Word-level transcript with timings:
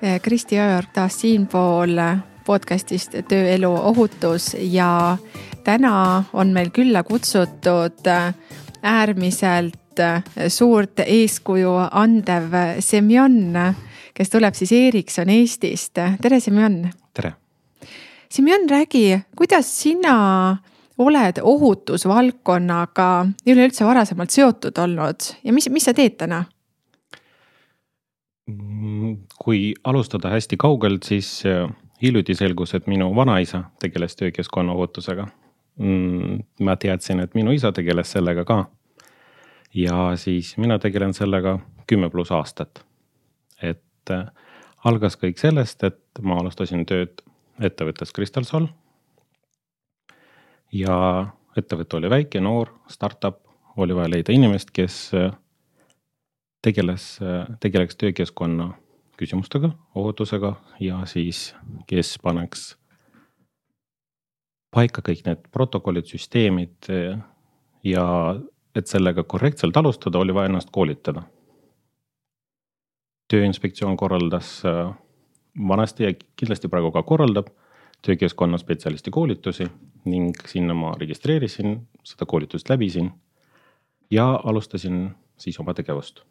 Kristi 0.00 0.56
Õeorg 0.56 0.94
taas 0.96 1.18
siinpool 1.20 1.98
podcast'ist 2.46 3.18
Tööelu 3.28 3.68
ohutus 3.68 4.54
ja 4.56 5.18
täna 5.64 6.24
on 6.32 6.54
meil 6.56 6.70
külla 6.72 7.02
kutsutud 7.04 8.08
äärmiselt 8.80 10.00
suurt 10.48 11.02
eeskuju 11.04 11.74
andev 11.90 12.56
Semjon, 12.80 13.58
kes 14.16 14.32
tuleb 14.32 14.56
siis 14.56 14.72
Ericsson 14.72 15.28
Eestist. 15.28 15.92
tere, 16.22 16.40
Semjon. 16.40 16.86
tere. 17.14 17.34
Semjon, 18.30 18.64
räägi, 18.70 19.20
kuidas 19.36 19.68
sina 19.82 20.56
oled 20.98 21.42
ohutusvaldkonnaga 21.42 23.26
üleüldse 23.46 23.84
varasemalt 23.84 24.30
seotud 24.30 24.78
olnud 24.78 25.28
ja 25.44 25.52
mis, 25.52 25.68
mis 25.68 25.84
sa 25.84 25.92
teed 25.92 26.16
täna? 26.16 26.44
Mm, 28.50 29.16
kui 29.38 29.74
alustada 29.84 30.30
hästi 30.32 30.56
kaugelt, 30.56 31.02
siis 31.06 31.42
äh, 31.46 31.68
hiljuti 32.02 32.34
selgus, 32.34 32.74
et 32.74 32.86
minu 32.90 33.10
vanaisa 33.16 33.64
tegeles 33.82 34.16
töökeskkonna 34.16 34.72
ohutusega. 34.72 35.26
Mm, 35.78 36.40
ma 36.66 36.76
teadsin, 36.76 37.20
et 37.20 37.34
minu 37.38 37.52
isa 37.56 37.72
tegeles 37.72 38.12
sellega 38.16 38.44
ka. 38.44 38.64
ja 39.74 40.16
siis 40.18 40.56
mina 40.58 40.78
tegelen 40.82 41.12
sellega 41.14 41.58
kümme 41.86 42.10
pluss 42.10 42.32
aastat. 42.32 42.84
et 43.62 44.10
äh, 44.10 44.26
algas 44.84 45.16
kõik 45.16 45.38
sellest, 45.38 45.84
et 45.84 46.00
ma 46.22 46.40
alustasin 46.40 46.86
tööd 46.86 47.22
ettevõttes 47.60 48.12
Crystal 48.16 48.44
Sol. 48.44 48.66
ja 50.72 51.26
ettevõte 51.56 51.96
oli 51.96 52.10
väike, 52.10 52.40
noor, 52.40 52.72
startup, 52.88 53.40
oli 53.76 53.94
vaja 53.94 54.08
leida 54.08 54.32
inimest, 54.32 54.70
kes 54.70 55.14
äh, 55.14 55.30
tegeles, 56.62 57.18
tegeleks 57.60 57.96
töökeskkonna 57.96 58.72
küsimustega, 59.20 59.72
ohutusega 59.94 60.54
ja 60.80 61.02
siis, 61.08 61.54
kes 61.86 62.16
paneks 62.22 62.70
paika 64.74 65.02
kõik 65.04 65.24
need 65.26 65.42
protokollid, 65.52 66.06
süsteemid 66.08 66.88
ja 67.84 68.06
et 68.76 68.86
sellega 68.86 69.24
korrektselt 69.26 69.76
alustada, 69.76 70.18
oli 70.18 70.34
vaja 70.34 70.52
ennast 70.52 70.70
koolitada. 70.72 71.22
tööinspektsioon 73.30 73.96
korraldas 73.96 74.62
vanasti 75.68 76.04
ja 76.04 76.14
kindlasti 76.36 76.68
praegu 76.68 76.90
ka 76.90 77.02
korraldab 77.06 77.50
töökeskkonna 78.02 78.58
spetsialisti 78.58 79.10
koolitusi 79.10 79.66
ning 80.04 80.34
sinna 80.46 80.74
ma 80.74 80.94
registreerisin, 80.98 81.76
seda 82.04 82.26
koolitust 82.26 82.68
läbisin 82.68 83.12
ja 84.10 84.40
alustasin 84.44 85.10
siis 85.40 85.60
oma 85.60 85.74
tegevust. 85.74 86.22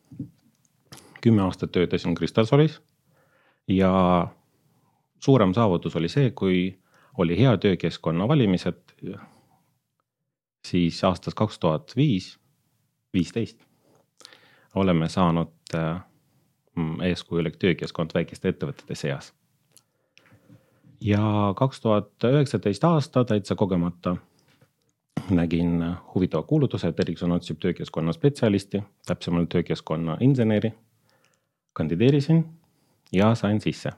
kümme 1.21 1.42
aastat 1.42 1.71
töötasin 1.71 2.15
Crystalsolis 2.15 2.81
ja 3.67 4.27
suurem 5.20 5.53
saavutus 5.53 5.95
oli 5.95 6.09
see, 6.09 6.31
kui 6.31 6.80
oli 7.17 7.39
hea 7.39 7.58
töökeskkonna 7.58 8.27
valimised. 8.27 8.81
siis 10.67 11.03
aastast 11.03 11.37
kaks 11.37 11.59
tuhat 11.59 11.93
viis, 11.95 12.39
viisteist 13.14 13.65
oleme 14.75 15.09
saanud 15.09 15.52
mm, 16.76 17.02
eeskujulik 17.02 17.58
töökeskkond 17.58 18.11
väikeste 18.14 18.49
ettevõtete 18.49 18.95
seas. 18.95 19.33
ja 21.02 21.53
kaks 21.55 21.81
tuhat 21.81 22.23
üheksateist 22.23 22.83
aasta 22.83 23.26
täitsa 23.26 23.55
kogemata 23.55 24.15
nägin 25.30 25.95
huvitava 26.15 26.43
kuulutuse, 26.43 26.87
et 26.87 26.99
Ericsson 26.99 27.31
otsib 27.31 27.59
töökeskkonna 27.59 28.13
spetsialisti, 28.13 28.83
täpsemalt 29.05 29.49
töökeskkonna 29.49 30.17
inseneri. 30.19 30.73
kandideerisin 31.73 32.45
ja 33.11 33.35
sain 33.35 33.61
sisse. 33.61 33.89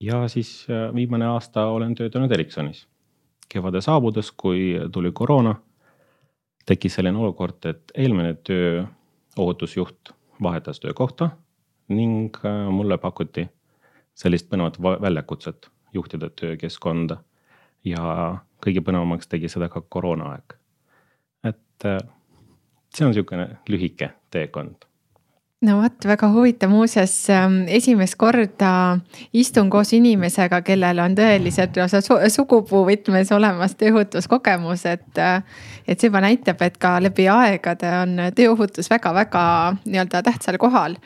ja 0.00 0.28
siis 0.28 0.66
äh, 0.70 0.94
viimane 0.94 1.26
aasta 1.26 1.66
olen 1.66 1.94
töötanud 1.94 2.30
Ericssonis. 2.30 2.88
kevade 3.48 3.80
saabudes, 3.80 4.32
kui 4.36 4.80
tuli 4.92 5.12
koroona, 5.12 5.54
tekkis 6.66 6.94
selline 6.94 7.18
olukord, 7.18 7.64
et 7.64 7.92
eelmine 7.94 8.34
tööohutusjuht 8.34 10.10
vahetas 10.42 10.80
töökohta 10.80 11.30
ning 11.88 12.36
äh, 12.44 12.70
mulle 12.70 12.98
pakuti 12.98 13.48
sellist 14.14 14.48
põnevat 14.50 14.80
väljakutset 14.82 15.70
juhtida 15.94 16.30
töökeskkonda 16.30 17.16
ja 17.86 18.36
kõige 18.64 18.82
põnevamaks 18.84 19.30
tegi 19.30 19.50
seda 19.52 19.70
ka 19.72 19.82
koroonaaeg. 19.88 20.58
et 21.44 21.84
äh, 21.86 22.02
see 22.94 23.06
on 23.06 23.12
niisugune 23.14 23.48
lühike 23.70 24.10
teekond 24.30 24.86
no 25.64 25.78
vot, 25.80 26.04
väga 26.04 26.28
huvitav, 26.32 26.70
muuseas 26.70 27.14
ähm, 27.32 27.62
esimest 27.72 28.16
korda 28.20 28.98
istun 29.32 29.70
koos 29.72 29.92
inimesega, 29.96 30.60
kellel 30.66 31.00
on 31.00 31.16
tõeliselt 31.16 31.78
lausa 31.80 32.02
sugupuu 32.02 32.82
võtmes 32.88 33.32
olemas 33.32 33.76
tööohutuskogemus, 33.80 34.86
et. 34.90 35.08
Äh, 35.18 35.42
et 35.86 36.00
see 36.00 36.10
juba 36.10 36.18
näitab, 36.24 36.58
et 36.66 36.80
ka 36.82 36.96
läbi 36.98 37.28
aegade 37.30 37.90
on 38.02 38.18
tööohutus 38.34 38.90
väga-väga 38.90 39.42
nii-öelda 39.84 40.24
tähtsal 40.26 40.58
kohal 40.58 40.96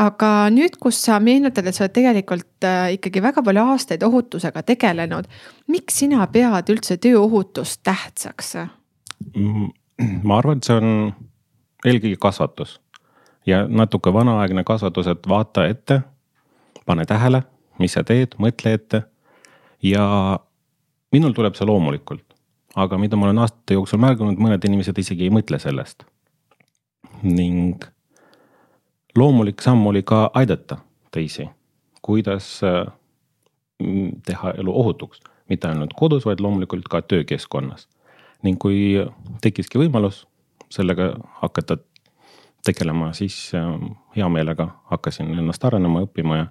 aga 0.00 0.30
nüüd, 0.52 0.78
kus 0.80 1.00
sa 1.04 1.18
meenutad, 1.20 1.66
et 1.66 1.76
sa 1.76 1.84
oled 1.84 1.94
tegelikult 1.96 2.66
äh, 2.66 2.94
ikkagi 2.96 3.22
väga 3.22 3.42
palju 3.44 3.64
aastaid 3.74 4.02
ohutusega 4.06 4.62
tegelenud. 4.62 5.28
miks 5.68 5.98
sina 6.02 6.26
pead 6.26 6.70
üldse 6.72 6.96
tööohutust 6.96 7.82
tähtsaks? 7.84 8.54
Mm, 9.36 9.68
ma 10.24 10.38
arvan, 10.38 10.58
et 10.58 10.68
see 10.68 10.78
on 10.78 11.12
eelkõige 11.86 12.18
kasvatus 12.20 12.78
ja 13.46 13.66
natuke 13.68 14.12
vanaaegne 14.12 14.64
kasvatus, 14.64 15.06
et 15.06 15.28
vaata 15.28 15.66
ette, 15.66 16.00
pane 16.86 17.06
tähele, 17.06 17.42
mis 17.78 17.94
sa 17.96 18.04
teed, 18.06 18.36
mõtle 18.38 18.74
ette. 18.74 19.02
ja 19.82 20.38
minul 21.12 21.32
tuleb 21.34 21.56
see 21.58 21.66
loomulikult, 21.66 22.36
aga 22.78 22.98
mida 22.98 23.16
ma 23.18 23.26
olen 23.26 23.42
aastate 23.42 23.74
jooksul 23.74 23.98
märganud, 24.00 24.38
mõned 24.38 24.64
inimesed 24.64 24.98
isegi 24.98 25.26
ei 25.26 25.34
mõtle 25.34 25.58
sellest. 25.58 26.04
ning 27.22 27.82
loomulik 29.18 29.62
samm 29.62 29.86
oli 29.86 30.02
ka 30.02 30.30
aidata 30.34 30.76
teisi, 31.10 31.48
kuidas 32.02 32.60
äh, 32.64 32.92
teha 34.26 34.50
elu 34.50 34.80
ohutuks, 34.80 35.20
mitte 35.48 35.68
ainult 35.68 35.94
kodus, 35.96 36.26
vaid 36.26 36.40
loomulikult 36.40 36.88
ka 36.90 37.02
töökeskkonnas. 37.02 37.88
ning 38.42 38.58
kui 38.58 38.98
tekkiski 39.42 39.78
võimalus 39.78 40.24
sellega 40.70 41.12
hakata 41.42 41.76
tegelema, 42.64 43.12
siis 43.12 43.52
äh, 43.54 43.68
hea 44.16 44.28
meelega 44.28 44.68
hakkasin 44.90 45.38
ennast 45.38 45.64
arenema, 45.64 46.02
õppima 46.02 46.36
ja 46.36 46.46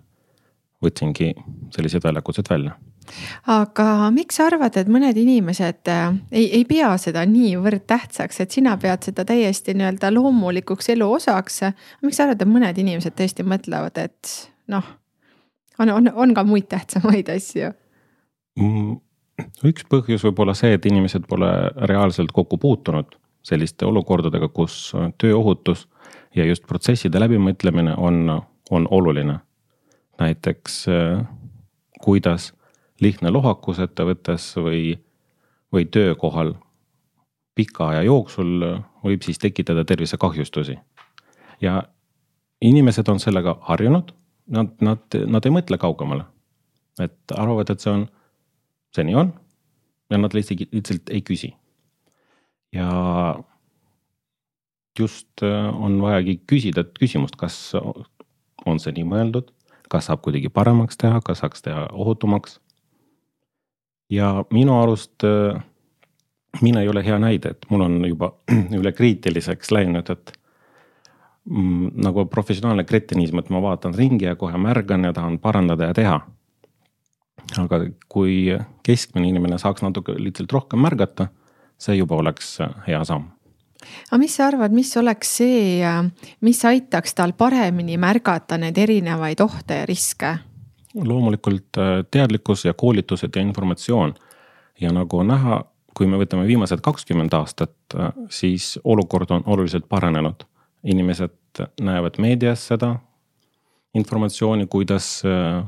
võtsingi 0.82 1.34
sellised 1.76 2.04
väljakutsed 2.04 2.50
välja 2.50 2.78
aga 3.52 4.10
miks 4.14 4.38
sa 4.40 4.48
arvad, 4.48 4.78
et 4.78 4.90
mõned 4.92 5.18
inimesed 5.18 5.90
äh, 5.92 6.16
ei, 6.32 6.46
ei 6.60 6.66
pea 6.70 6.94
seda 7.02 7.26
niivõrd 7.28 7.84
tähtsaks, 7.90 8.40
et 8.44 8.56
sina 8.56 8.78
pead 8.82 9.04
seda 9.10 9.26
täiesti 9.28 9.76
nii-öelda 9.76 10.14
loomulikuks 10.14 10.92
elu 10.94 11.10
osaks. 11.18 11.62
miks 12.02 12.18
sa 12.18 12.28
arvad, 12.28 12.42
et 12.42 12.52
mõned 12.52 12.82
inimesed 12.84 13.18
tõesti 13.18 13.46
mõtlevad, 13.48 13.98
et 14.00 14.34
noh, 14.72 14.86
on, 15.80 15.90
on, 15.90 16.12
on 16.16 16.36
ka 16.38 16.44
muid 16.48 16.70
tähtsamaid 16.72 17.30
asju 17.34 17.72
mm,? 18.60 19.00
üks 19.66 19.86
põhjus 19.90 20.24
võib 20.28 20.44
olla 20.44 20.54
see, 20.58 20.76
et 20.78 20.86
inimesed 20.86 21.26
pole 21.30 21.50
reaalselt 21.90 22.32
kokku 22.36 22.60
puutunud 22.62 23.16
selliste 23.46 23.88
olukordadega, 23.90 24.52
kus 24.54 24.92
tööohutus 25.22 25.88
ja 26.38 26.46
just 26.46 26.68
protsesside 26.70 27.20
läbimõtlemine 27.20 27.96
on, 27.98 28.28
on 28.70 28.86
oluline. 28.92 29.40
Näiteks 30.22 30.86
äh, 30.88 31.26
kuidas 32.02 32.52
lihtne 33.02 33.32
lohakus 33.34 33.80
ettevõttes 33.82 34.52
või, 34.58 34.96
või 35.74 35.88
töökohal 35.90 36.54
pika 37.56 37.92
aja 37.92 38.04
jooksul 38.08 38.66
võib 39.04 39.26
siis 39.26 39.40
tekitada 39.42 39.86
tervisekahjustusi. 39.86 40.78
ja 41.62 41.84
inimesed 42.62 43.08
on 43.10 43.20
sellega 43.20 43.58
harjunud, 43.62 44.12
nad, 44.48 44.74
nad, 44.82 45.18
nad 45.28 45.46
ei 45.46 45.52
mõtle 45.54 45.78
kaugemale. 45.78 46.26
et 47.00 47.34
arvavad, 47.36 47.70
et 47.70 47.80
see 47.80 47.92
on, 47.92 48.08
see 48.96 49.04
nii 49.08 49.16
on 49.16 49.34
ja 50.12 50.18
nad 50.18 50.34
lihtsalt, 50.34 50.68
lihtsalt 50.72 51.10
ei 51.10 51.22
küsi. 51.22 51.54
ja 52.74 52.90
just 55.00 55.44
äh, 55.44 55.84
on 55.84 56.02
vajagi 56.02 56.42
küsida 56.48 56.84
küsimust, 57.00 57.36
kas 57.36 57.74
on 58.66 58.80
see 58.80 58.94
nii 58.94 59.08
mõeldud, 59.08 59.52
kas 59.92 60.08
saab 60.08 60.22
kuidagi 60.26 60.50
paremaks 60.50 60.98
teha, 60.98 61.20
kas 61.26 61.44
saaks 61.44 61.66
teha 61.66 61.88
ohutumaks. 61.92 62.60
ja 64.10 64.46
minu 64.52 64.76
arust 64.82 65.24
äh, 65.24 65.64
mina 66.62 66.82
ei 66.82 66.90
ole 66.90 67.04
hea 67.06 67.20
näide, 67.20 67.50
et 67.56 67.66
mul 67.70 67.86
on 67.88 68.06
juba 68.08 68.34
üle 68.80 68.92
kriitiliseks 68.92 69.72
läinud, 69.72 70.10
et 70.10 70.34
mm, 71.50 71.92
nagu 72.04 72.26
professionaalne 72.26 72.84
kretinism, 72.84 73.40
et 73.40 73.50
ma 73.50 73.62
vaatan 73.64 73.96
ringi 73.96 74.28
ja 74.28 74.36
kohe 74.36 74.58
märgan 74.58 75.08
ja 75.08 75.14
tahan 75.14 75.40
parandada 75.40 75.92
ja 75.92 75.94
teha. 75.94 76.22
aga 77.58 77.80
kui 78.08 78.58
keskmine 78.84 79.28
inimene 79.28 79.58
saaks 79.60 79.82
natuke 79.82 80.14
lihtsalt 80.18 80.52
rohkem 80.52 80.80
märgata, 80.80 81.28
see 81.78 81.96
juba 81.98 82.16
oleks 82.16 82.58
hea 82.88 83.04
samm 83.06 83.32
aga 84.10 84.20
mis 84.22 84.36
sa 84.38 84.48
arvad, 84.48 84.74
mis 84.76 84.92
oleks 84.98 85.36
see, 85.42 85.82
mis 86.42 86.62
aitaks 86.66 87.16
tal 87.18 87.34
paremini 87.38 87.98
märgata 88.02 88.58
neid 88.62 88.78
erinevaid 88.78 89.42
ohte 89.44 89.82
ja 89.82 89.90
riske? 89.90 90.38
loomulikult 90.96 91.78
äh, 91.78 92.04
teadlikkus 92.12 92.66
ja 92.66 92.74
koolitused 92.74 93.36
ja 93.36 93.42
informatsioon 93.42 94.14
ja 94.82 94.92
nagu 94.92 95.24
näha, 95.24 95.62
kui 95.96 96.08
me 96.08 96.20
võtame 96.20 96.44
viimased 96.48 96.82
kakskümmend 96.84 97.34
aastat, 97.34 97.76
äh, 97.96 98.12
siis 98.30 98.80
olukord 98.84 99.32
on 99.32 99.44
oluliselt 99.46 99.90
paranenud. 99.90 100.44
inimesed 100.84 101.60
näevad 101.82 102.16
meedias 102.18 102.64
seda 102.68 102.96
informatsiooni, 103.94 104.66
kuidas 104.68 105.22
äh, 105.26 105.64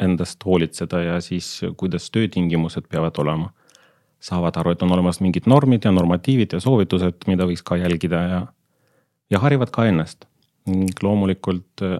endast 0.00 0.44
hoolitseda 0.44 1.02
ja 1.02 1.20
siis 1.20 1.60
kuidas 1.76 2.10
töötingimused 2.10 2.88
peavad 2.88 3.18
olema 3.18 3.52
saavad 4.22 4.56
aru, 4.56 4.72
et 4.74 4.82
on 4.82 4.92
olemas 4.94 5.20
mingid 5.20 5.48
normid 5.50 5.84
ja 5.84 5.92
normatiivid 5.92 6.54
ja 6.54 6.60
soovitused, 6.62 7.26
mida 7.26 7.46
võiks 7.48 7.64
ka 7.66 7.76
jälgida 7.80 8.22
ja, 8.30 8.40
ja 9.30 9.42
harivad 9.42 9.74
ka 9.74 9.86
ennast. 9.90 10.28
ning 10.66 11.02
loomulikult 11.02 11.82
äh, 11.82 11.98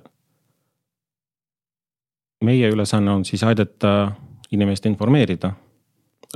meie 2.45 2.69
ülesanne 2.71 3.11
on 3.11 3.25
siis 3.25 3.43
aidata 3.43 4.13
inimest 4.55 4.87
informeerida, 4.87 5.51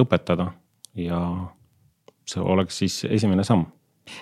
õpetada 0.03 0.49
ja 0.95 1.21
see 2.27 2.43
oleks 2.43 2.79
siis 2.83 3.05
esimene 3.05 3.45
samm 3.45 3.69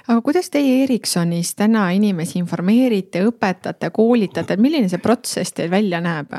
aga 0.08 0.20
kuidas 0.24 0.50
teie 0.50 0.82
Ericssonis 0.84 1.54
täna 1.54 1.86
inimesi 1.96 2.38
informeerite, 2.38 3.24
õpetate, 3.24 3.90
koolitate, 3.92 4.56
milline 4.60 4.88
see 4.88 5.00
protsess 5.00 5.56
teil 5.56 5.70
välja 5.70 6.00
näeb? 6.04 6.36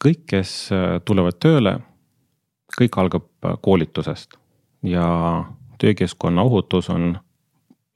kõik, 0.00 0.24
kes 0.32 0.72
äh, 0.72 0.98
tulevad 1.04 1.36
tööle 1.36 1.76
kõik 2.78 2.98
algab 3.00 3.26
äh, 3.44 3.56
koolitusest 3.62 4.36
ja 4.82 5.06
töökeskkonna 5.78 6.42
ohutus 6.42 6.90
on 6.90 7.18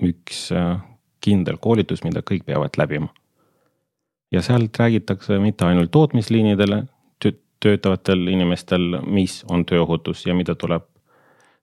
üks 0.02 0.48
äh, 0.52 0.80
kindel 1.20 1.56
koolitus, 1.60 2.04
mida 2.04 2.20
kõik 2.20 2.44
peavad 2.44 2.76
läbima. 2.76 3.08
ja 4.32 4.42
sealt 4.42 4.78
räägitakse 4.78 5.38
mitte 5.38 5.64
ainult 5.64 5.90
tootmisliinidele 5.90 6.84
töötavatel 7.64 8.28
inimestel, 8.28 8.98
mis 9.06 9.40
on 9.48 9.64
tööohutus 9.64 10.26
ja 10.26 10.34
mida 10.36 10.54
tuleb 10.54 10.84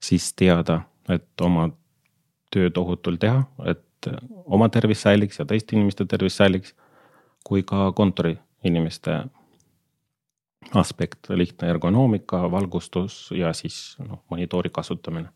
siis 0.01 0.31
teada, 0.33 0.81
et 1.09 1.43
oma 1.45 1.67
tööd 2.51 2.77
ohutult 2.81 3.21
teha, 3.21 3.43
et 3.69 4.09
oma 4.45 4.69
tervis 4.73 5.03
säiliks 5.05 5.39
ja 5.39 5.45
teiste 5.45 5.77
inimeste 5.77 6.07
tervis 6.09 6.39
säiliks. 6.41 6.73
kui 7.43 7.63
ka 7.65 7.91
kontoriinimeste 7.97 9.11
aspekt, 10.73 11.29
lihtne 11.29 11.69
ergonoomika, 11.69 12.43
valgustus 12.51 13.31
ja 13.35 13.53
siis 13.53 13.97
noh, 14.07 14.23
monitoori 14.29 14.69
kasutamine. 14.69 15.29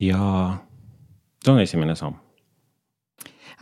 ja 0.00 0.18
see 1.44 1.52
on 1.52 1.60
esimene 1.60 1.94
samm 1.94 2.16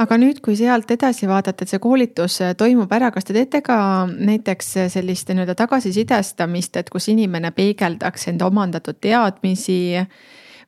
aga 0.01 0.17
nüüd, 0.19 0.41
kui 0.45 0.57
sealt 0.57 0.91
edasi 0.91 1.29
vaadata, 1.29 1.65
et 1.65 1.73
see 1.73 1.81
koolitus 1.83 2.39
toimub 2.59 2.93
ära, 2.97 3.11
kas 3.13 3.29
te 3.29 3.37
teete 3.37 3.61
ka 3.65 3.77
näiteks 4.09 4.73
sellist 4.95 5.31
nii-öelda 5.31 5.57
tagasisidestamist, 5.59 6.79
et 6.81 6.91
kus 6.93 7.11
inimene 7.13 7.53
peegeldaks 7.57 8.31
enda 8.33 8.49
omandatud 8.49 8.99
teadmisi 9.05 10.01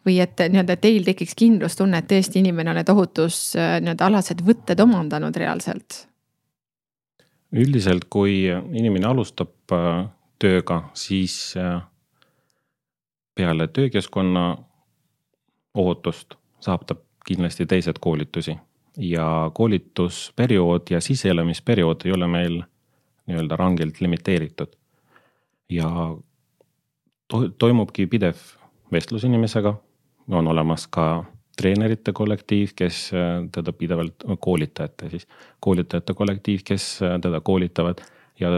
või 0.04 0.18
et 0.20 0.44
nii-öelda 0.44 0.76
teil 0.80 1.06
tekiks 1.06 1.36
kindlustunne, 1.40 2.02
et 2.02 2.10
tõesti 2.10 2.42
inimene 2.44 2.74
on 2.74 2.80
need 2.82 2.92
ohutus 2.92 3.54
nii-öelda 3.56 4.10
alased 4.10 4.44
võtted 4.44 4.84
omandanud 4.84 5.36
reaalselt? 5.40 6.04
Üldiselt, 7.54 8.08
kui 8.10 8.44
inimene 8.50 9.06
alustab 9.06 9.72
äh, 9.72 10.04
tööga, 10.42 10.82
siis 10.94 11.54
äh, 11.56 11.80
peale 13.34 13.68
töökeskkonna 13.68 14.46
ohutust 15.74 16.34
saab 16.60 16.86
ta 16.86 16.96
kindlasti 17.26 17.66
teised 17.66 17.98
koolitusi 18.00 18.56
ja 18.98 19.50
koolitusperiood 19.54 20.90
ja 20.90 21.00
sisseelamisperiood 21.00 22.04
ei 22.04 22.12
ole 22.12 22.26
meil 22.26 22.62
nii-öelda 23.26 23.56
rangelt 23.56 24.00
limiteeritud. 24.00 24.68
ja 25.70 25.88
to 27.28 27.48
toimubki 27.58 28.06
pidev 28.06 28.36
vestlus 28.92 29.24
inimesega, 29.24 29.74
on 30.28 30.48
olemas 30.48 30.86
ka 30.86 31.24
treenerite 31.56 32.12
kollektiiv, 32.12 32.74
kes 32.76 33.10
äh, 33.14 33.44
teda 33.52 33.72
pidevalt, 33.72 34.24
koolitajate 34.40 35.10
siis, 35.10 35.28
koolitajate 35.60 36.14
kollektiiv, 36.14 36.64
kes 36.64 37.02
äh, 37.02 37.18
teda 37.20 37.40
koolitavad. 37.40 38.02
Ja 38.40 38.48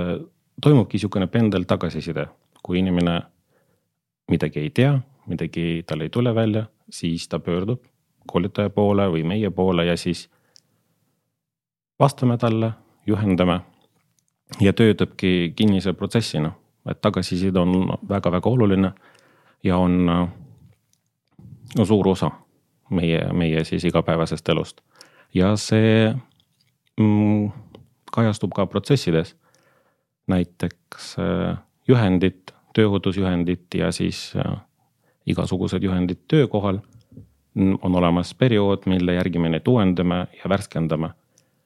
toimubki 0.62 0.96
niisugune 0.96 1.26
pendel 1.26 1.66
tagasiside, 1.68 2.26
kui 2.62 2.78
inimene 2.80 3.20
midagi 4.30 4.60
ei 4.64 4.70
tea, 4.70 4.94
midagi 5.26 5.82
tal 5.86 6.00
ei 6.00 6.10
tule 6.10 6.34
välja, 6.34 6.64
siis 6.90 7.28
ta 7.28 7.38
pöördub 7.38 7.84
koolitaja 8.26 8.70
poole 8.70 9.06
või 9.12 9.22
meie 9.24 9.50
poole 9.50 9.84
ja 9.86 9.96
siis 9.96 10.26
vastame 11.98 12.36
talle, 12.38 12.72
juhendame 13.06 13.60
ja 14.60 14.72
töötabki 14.72 15.52
kinnise 15.56 15.92
protsessina, 15.92 16.50
et 16.90 17.00
tagasiside 17.00 17.60
on 17.60 17.92
väga-väga 18.08 18.50
oluline 18.50 18.92
ja 19.62 19.78
on 19.78 20.06
no, 20.06 21.84
suur 21.84 22.08
osa 22.08 22.30
meie, 22.90 23.20
meie 23.32 23.64
siis 23.64 23.84
igapäevasest 23.84 24.48
elust. 24.48 24.80
ja 25.34 25.56
see 25.56 26.14
mm, 27.00 27.50
kajastub 28.12 28.54
ka 28.54 28.66
protsessides. 28.66 29.36
näiteks 30.26 31.16
äh, 31.22 31.58
juhendid, 31.88 32.50
tööohutusjuhendid 32.74 33.74
ja 33.78 33.92
siis 33.92 34.32
äh, 34.36 34.56
igasugused 35.26 35.82
juhendid 35.82 36.24
töökohal. 36.28 36.78
on 37.82 37.94
olemas 37.94 38.34
periood, 38.34 38.82
mille 38.86 39.14
järgi 39.14 39.38
me 39.38 39.48
neid 39.48 39.68
uuendame 39.68 40.26
ja 40.44 40.48
värskendame. 40.48 41.10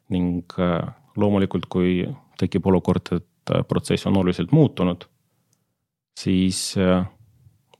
ning 0.08 0.44
äh, 0.58 0.94
loomulikult, 1.16 1.66
kui 1.68 2.08
tekib 2.38 2.66
olukord, 2.66 3.12
et 3.12 3.66
protsess 3.68 4.06
on 4.06 4.16
oluliselt 4.16 4.52
muutunud, 4.52 5.04
siis 6.16 6.74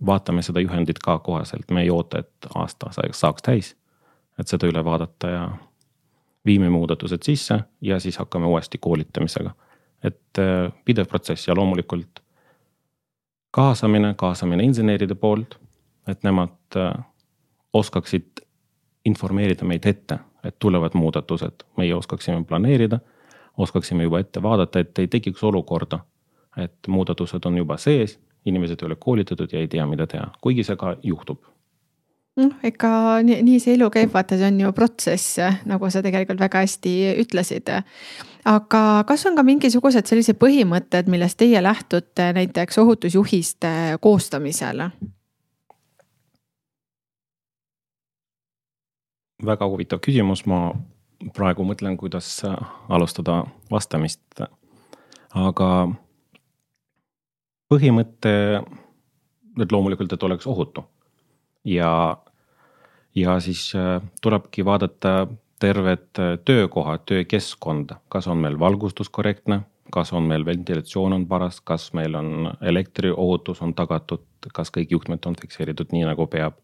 vaatame 0.07 0.43
seda 0.43 0.61
juhendit 0.61 0.99
ka 0.99 1.19
kohaselt, 1.19 1.71
me 1.71 1.83
ei 1.83 1.91
oota, 1.91 2.19
et 2.19 2.47
aasta 2.55 2.91
saaks 3.13 3.43
täis. 3.43 3.77
et 4.39 4.49
seda 4.49 4.67
üle 4.67 4.85
vaadata 4.85 5.29
ja 5.29 5.51
viime 6.45 6.71
muudatused 6.71 7.23
sisse 7.23 7.59
ja 7.81 8.01
siis 8.01 8.19
hakkame 8.19 8.47
uuesti 8.47 8.79
koolitamisega. 8.79 9.51
et 10.05 10.39
äh, 10.39 10.73
pidev 10.85 11.07
protsess 11.07 11.49
ja 11.49 11.55
loomulikult 11.55 12.21
kaasamine, 13.51 14.15
kaasamine 14.15 14.65
inseneride 14.65 15.15
poolt, 15.15 15.59
et 16.09 16.23
nemad 16.23 16.77
äh, 16.77 17.05
oskaksid 17.73 18.41
informeerida 19.05 19.65
meid 19.65 19.87
ette, 19.87 20.19
et 20.45 20.59
tulevad 20.59 20.95
muudatused, 20.95 21.65
meie 21.77 21.95
oskaksime 21.95 22.45
planeerida, 22.45 22.99
oskaksime 23.57 24.03
juba 24.03 24.21
ette 24.21 24.43
vaadata, 24.43 24.79
et 24.79 24.99
ei 24.99 25.09
tekiks 25.09 25.45
olukorda, 25.45 25.99
et 26.57 26.89
muudatused 26.89 27.45
on 27.45 27.57
juba 27.57 27.77
sees 27.77 28.19
inimesed 28.47 28.83
ei 28.83 28.87
ole 28.87 28.97
koolitatud 29.01 29.53
ja 29.53 29.61
ei 29.61 29.69
tea, 29.69 29.87
mida 29.87 30.07
teha, 30.07 30.31
kuigi 30.41 30.65
see 30.65 30.77
ka 30.81 30.97
juhtub 31.03 31.43
noh, 32.41 32.57
ega 32.67 32.91
nii, 33.25 33.41
nii 33.47 33.61
see 33.63 33.75
elu 33.77 33.89
käib, 33.93 34.13
vaata, 34.15 34.39
see 34.39 34.49
on 34.49 34.61
ju 34.63 34.73
protsess, 34.77 35.39
nagu 35.69 35.91
sa 35.93 36.03
tegelikult 36.05 36.41
väga 36.41 36.65
hästi 36.65 36.95
ütlesid. 37.23 37.71
aga 38.49 38.83
kas 39.09 39.27
on 39.29 39.37
ka 39.37 39.45
mingisugused 39.47 40.07
sellised 40.07 40.39
põhimõtted, 40.41 41.11
millest 41.11 41.41
teie 41.41 41.63
lähtute 41.63 42.31
näiteks 42.37 42.79
ohutusjuhiste 42.79 43.73
koostamisel? 44.01 44.87
väga 49.41 49.67
huvitav 49.73 50.03
küsimus, 50.05 50.45
ma 50.47 50.75
praegu 51.37 51.65
mõtlen, 51.65 51.97
kuidas 51.97 52.43
alustada 52.89 53.45
vastamist. 53.71 54.23
aga 55.35 55.71
põhimõte, 57.71 58.33
et 59.63 59.73
loomulikult, 59.73 60.13
et 60.13 60.23
oleks 60.23 60.47
ohutu. 60.47 60.85
ja, 61.65 62.17
ja 63.15 63.41
siis 63.41 63.73
äh, 63.75 64.03
tulebki 64.23 64.65
vaadata 64.65 65.27
tervet 65.61 66.19
äh, 66.19 66.39
töökoha, 66.45 66.99
töökeskkonda, 66.99 68.01
kas 68.09 68.29
on 68.29 68.41
meil 68.41 68.59
valgustus 68.59 69.09
korrektne, 69.09 69.61
kas 69.93 70.13
on 70.13 70.23
meil 70.23 70.45
ventilatsioon 70.47 71.13
on 71.13 71.27
paras, 71.29 71.61
kas 71.61 71.93
meil 71.93 72.15
on 72.15 72.53
elektriohutus 72.61 73.63
on 73.63 73.75
tagatud, 73.75 74.25
kas 74.55 74.73
kõik 74.75 74.95
juhtmed 74.97 75.27
on 75.27 75.37
fikseeritud 75.41 75.93
nii 75.93 76.07
nagu 76.09 76.27
peab. 76.27 76.59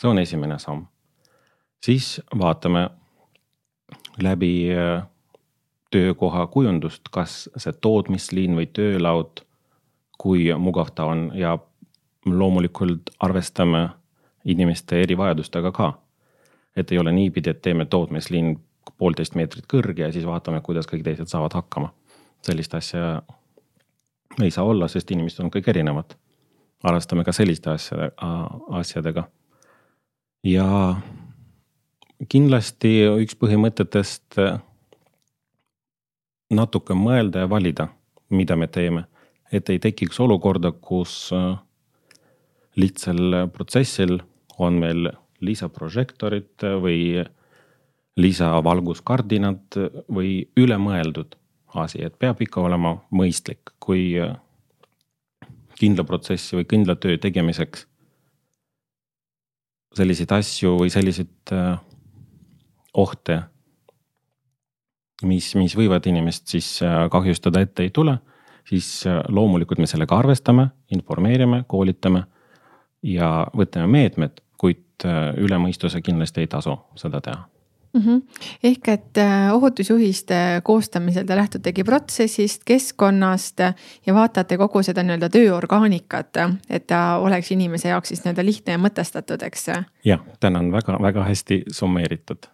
see 0.00 0.08
on 0.08 0.18
esimene 0.18 0.58
samm. 0.58 0.86
siis 1.84 2.20
vaatame 2.38 2.88
läbi 4.22 4.72
äh, 4.72 5.02
töökoha 5.90 6.46
kujundust, 6.46 7.08
kas 7.12 7.48
see 7.56 7.72
tootmisliin 7.72 8.56
või 8.56 8.66
töölaud, 8.66 9.44
kui 10.22 10.46
mugav 10.58 10.92
ta 10.94 11.08
on 11.10 11.30
ja 11.34 11.56
loomulikult 12.26 13.10
arvestame 13.20 13.88
inimeste 14.44 15.02
erivajadustega 15.02 15.72
ka. 15.72 15.92
et 16.76 16.92
ei 16.92 16.98
ole 16.98 17.12
niipidi, 17.12 17.50
et 17.50 17.62
teeme 17.62 17.84
tootmisliin 17.84 18.54
poolteist 18.98 19.34
meetrit 19.34 19.66
kõrge 19.68 20.06
ja 20.06 20.12
siis 20.12 20.24
vaatame, 20.26 20.60
kuidas 20.60 20.86
kõik 20.86 21.02
teised 21.04 21.28
saavad 21.28 21.52
hakkama. 21.58 21.92
sellist 22.42 22.74
asja 22.74 23.22
ei 24.42 24.50
saa 24.50 24.64
olla, 24.64 24.88
sest 24.88 25.10
inimesed 25.10 25.44
on 25.44 25.50
kõik 25.50 25.68
erinevad. 25.68 26.14
arvestame 26.82 27.24
ka 27.24 27.32
selliste 27.32 27.70
asjade, 27.70 28.10
asjadega. 28.70 29.28
ja 30.44 30.96
kindlasti 32.28 32.92
üks 33.24 33.34
põhimõtetest 33.34 34.38
natuke 36.50 36.94
mõelda 36.94 37.38
ja 37.44 37.50
valida, 37.50 37.88
mida 38.30 38.56
me 38.56 38.66
teeme, 38.66 39.04
et 39.52 39.68
ei 39.68 39.78
tekiks 39.82 40.20
olukorda, 40.20 40.72
kus 40.72 41.30
lihtsal 42.76 43.48
protsessil 43.52 44.16
on 44.58 44.78
meil 44.80 45.10
lisaprožektorid 45.44 46.64
või 46.80 47.20
lisavalguskardinad 48.16 49.78
või 50.08 50.46
ülemõeldud 50.56 51.36
asi, 51.82 52.02
et 52.04 52.16
peab 52.20 52.40
ikka 52.44 52.64
olema 52.64 52.94
mõistlik, 53.12 53.74
kui 53.80 54.14
kindla 55.80 56.04
protsessi 56.08 56.56
või 56.56 56.68
kindla 56.68 56.96
töö 57.00 57.16
tegemiseks 57.20 57.86
selliseid 59.96 60.32
asju 60.32 60.76
või 60.80 60.92
selliseid 60.92 61.52
äh, 61.52 61.74
ohte, 62.98 63.38
mis, 65.28 65.52
mis 65.58 65.76
võivad 65.76 66.06
inimest 66.08 66.52
siis 66.52 66.68
äh, 66.84 67.06
kahjustada, 67.12 67.62
ette 67.64 67.86
ei 67.86 67.92
tule, 67.94 68.16
siis 68.68 69.06
äh, 69.06 69.22
loomulikult 69.28 69.78
me 69.82 69.86
sellega 69.86 70.18
arvestame, 70.18 70.68
informeerime, 70.94 71.64
koolitame 71.68 72.24
ja 73.02 73.46
võtame 73.56 73.86
meetmed, 73.86 74.40
kuid 74.58 75.02
üle 75.42 75.58
mõistuse 75.58 75.98
kindlasti 75.98 76.44
ei 76.44 76.46
tasu 76.46 76.76
seda 76.94 77.18
teha 77.20 77.42
mm. 77.92 78.00
-hmm. 78.00 78.22
ehk 78.64 78.88
et 78.88 79.18
äh, 79.18 79.54
ohutusjuhiste 79.54 80.60
koostamisel 80.62 81.26
te 81.26 81.36
lähtutegi 81.36 81.84
protsessist, 81.84 82.62
keskkonnast 82.64 83.58
ja 84.06 84.14
vaatate 84.14 84.56
kogu 84.56 84.82
seda 84.82 85.02
nii-öelda 85.02 85.28
tööorgaanikat, 85.28 86.36
et 86.70 86.86
ta 86.86 87.16
oleks 87.16 87.50
inimese 87.52 87.88
jaoks 87.88 88.08
siis 88.08 88.24
nii-öelda 88.24 88.44
lihtne 88.44 88.72
ja 88.72 88.78
mõtestatud, 88.78 89.42
eks. 89.42 89.66
jah, 90.04 90.20
tänan 90.40 90.72
väga-väga 90.72 91.24
hästi 91.24 91.62
summeeritud 91.70 92.48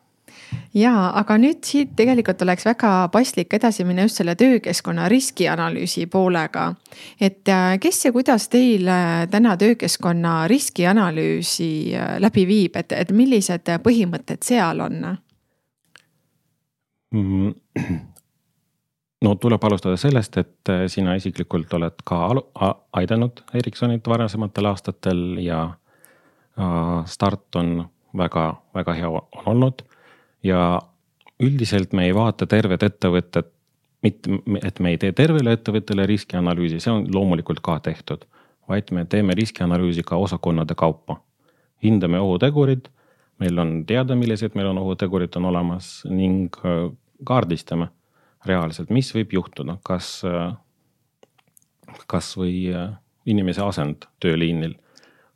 ja, 0.75 0.95
aga 1.15 1.39
nüüd 1.39 1.63
siit 1.67 1.95
tegelikult 1.97 2.43
oleks 2.43 2.67
väga 2.69 2.93
paslik 3.13 3.55
edasi 3.55 3.85
minna 3.85 4.07
just 4.07 4.21
selle 4.21 4.35
töökeskkonna 4.39 5.09
riskianalüüsi 5.09 6.07
poolega. 6.07 6.75
et 7.21 7.49
äh, 7.49 7.79
kes 7.81 8.05
ja 8.05 8.13
kuidas 8.13 8.49
teil 8.49 8.89
äh, 8.89 9.29
täna 9.31 9.57
töökeskkonna 9.57 10.49
riskianalüüsi 10.49 11.93
läbi 12.19 12.47
viib, 12.47 12.77
et, 12.77 12.93
et 12.93 13.11
millised 13.13 13.73
põhimõtted 13.85 14.43
seal 14.43 14.81
on? 14.81 15.19
Mm. 17.15 17.55
no 19.25 19.35
tuleb 19.35 19.65
alustada 19.65 19.97
sellest, 19.97 20.37
et 20.37 20.73
äh, 20.73 20.87
sina 20.93 21.15
isiklikult 21.19 21.73
oled 21.79 22.03
ka 22.07 22.21
aidanud 23.01 23.43
Ericssonit 23.55 24.09
varasematel 24.09 24.71
aastatel 24.71 25.23
ja 25.43 25.63
äh, 26.59 27.07
start 27.07 27.57
on 27.57 27.89
väga, 28.17 28.51
väga 28.75 28.97
hea 28.99 29.11
olnud. 29.47 29.83
Ja 30.43 30.81
üldiselt 31.41 31.93
me 31.93 32.07
ei 32.07 32.15
vaata 32.15 32.47
tervet 32.47 32.83
ettevõtet, 32.83 33.53
mitte, 34.03 34.31
et 34.65 34.81
me 34.81 34.91
ei 34.95 34.99
tee 34.99 35.13
tervele 35.13 35.53
ettevõttele 35.59 36.07
riskianalüüsi, 36.07 36.81
see 36.81 36.93
on 36.93 37.07
loomulikult 37.15 37.61
ka 37.61 37.81
tehtud. 37.81 38.27
vaid 38.69 38.91
me 38.93 39.05
teeme 39.05 39.33
riskianalüüsi 39.35 40.03
ka 40.03 40.17
osakonnade 40.17 40.75
kaupa. 40.75 41.23
hindame 41.83 42.21
ohutegurid 42.21 42.89
meil 43.39 43.59
on 43.59 43.85
teada, 43.87 44.17
millised 44.19 44.55
meil 44.55 44.67
on 44.73 44.79
ohutegurid 44.79 45.37
on 45.37 45.49
olemas 45.51 46.03
ning 46.11 46.55
äh, 46.65 46.89
kaardistame 47.25 47.89
reaalselt, 48.47 48.91
mis 48.95 49.11
võib 49.15 49.35
juhtuda, 49.39 49.79
kas, 49.87 50.21
äh, 50.27 50.53
kasvõi 52.07 52.69
äh, 52.75 52.93
inimese 53.27 53.65
asend 53.65 54.09
tööliinil. 54.21 54.77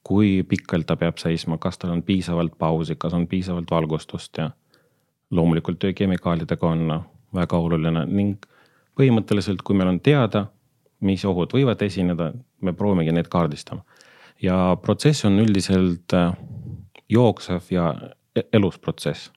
kui 0.03 0.43
pikalt 0.43 0.87
ta 0.87 0.97
peab 0.99 1.21
seisma, 1.23 1.61
kas 1.63 1.77
tal 1.79 1.93
on 1.95 2.01
piisavalt 2.03 2.57
pausi, 2.59 2.97
kas 2.99 3.13
on 3.15 3.29
piisavalt 3.31 3.71
valgustust 3.71 4.39
ja 4.39 4.49
loomulikult 5.33 5.79
töökemikaalidega 5.83 6.69
on 6.69 7.03
väga 7.35 7.59
oluline 7.59 8.05
ning 8.07 8.47
põhimõtteliselt, 8.99 9.63
kui 9.65 9.77
meil 9.77 9.89
on 9.89 10.01
teada, 10.05 10.47
mis 11.01 11.25
ohud 11.25 11.55
võivad 11.57 11.81
esineda, 11.83 12.31
me 12.61 12.73
proovimegi 12.77 13.13
neid 13.13 13.29
kaardistama. 13.33 13.83
ja 14.43 14.77
protsess 14.83 15.25
on 15.25 15.39
üldiselt 15.41 16.13
jooksev 17.09 17.71
ja 17.71 17.95
e-, 18.37 18.49
elus 18.53 18.79
protsess. 18.79 19.31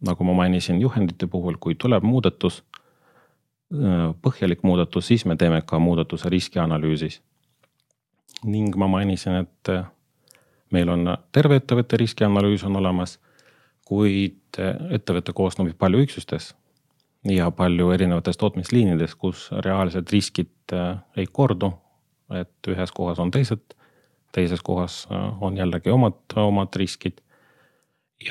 nagu 0.00 0.24
ma 0.24 0.32
mainisin 0.32 0.80
juhendite 0.80 1.26
puhul, 1.26 1.56
kui 1.60 1.74
tuleb 1.74 2.02
muudatus, 2.02 2.62
põhjalik 4.22 4.62
muudatus, 4.62 5.06
siis 5.06 5.24
me 5.24 5.36
teeme 5.36 5.62
ka 5.62 5.78
muudatuse 5.78 6.28
riskianalüüsis. 6.28 7.20
ning 8.44 8.76
ma 8.76 8.86
mainisin, 8.86 9.34
et 9.34 9.68
meil 10.70 10.88
on 10.88 11.16
terve 11.32 11.56
ettevõtte 11.56 11.96
riskianalüüs 11.96 12.64
on 12.64 12.76
olemas, 12.76 13.18
kuid 13.90 14.58
ettevõte 14.94 15.32
koosneb 15.34 15.72
palju 15.78 16.04
üksustes 16.06 16.52
ja 17.26 17.50
palju 17.50 17.90
erinevates 17.90 18.38
tootmisliinides, 18.38 19.16
kus 19.18 19.48
reaalsed 19.66 20.12
riskid 20.12 20.74
ei 21.16 21.26
kordu. 21.26 21.72
et 22.30 22.68
ühes 22.70 22.92
kohas 22.94 23.18
on 23.18 23.30
teised 23.34 23.74
teises 24.32 24.62
kohas 24.62 25.08
äh, 25.12 25.42
on 25.42 25.56
jällegi 25.56 25.90
omad, 25.90 26.12
omad 26.36 26.68
riskid. 26.76 27.12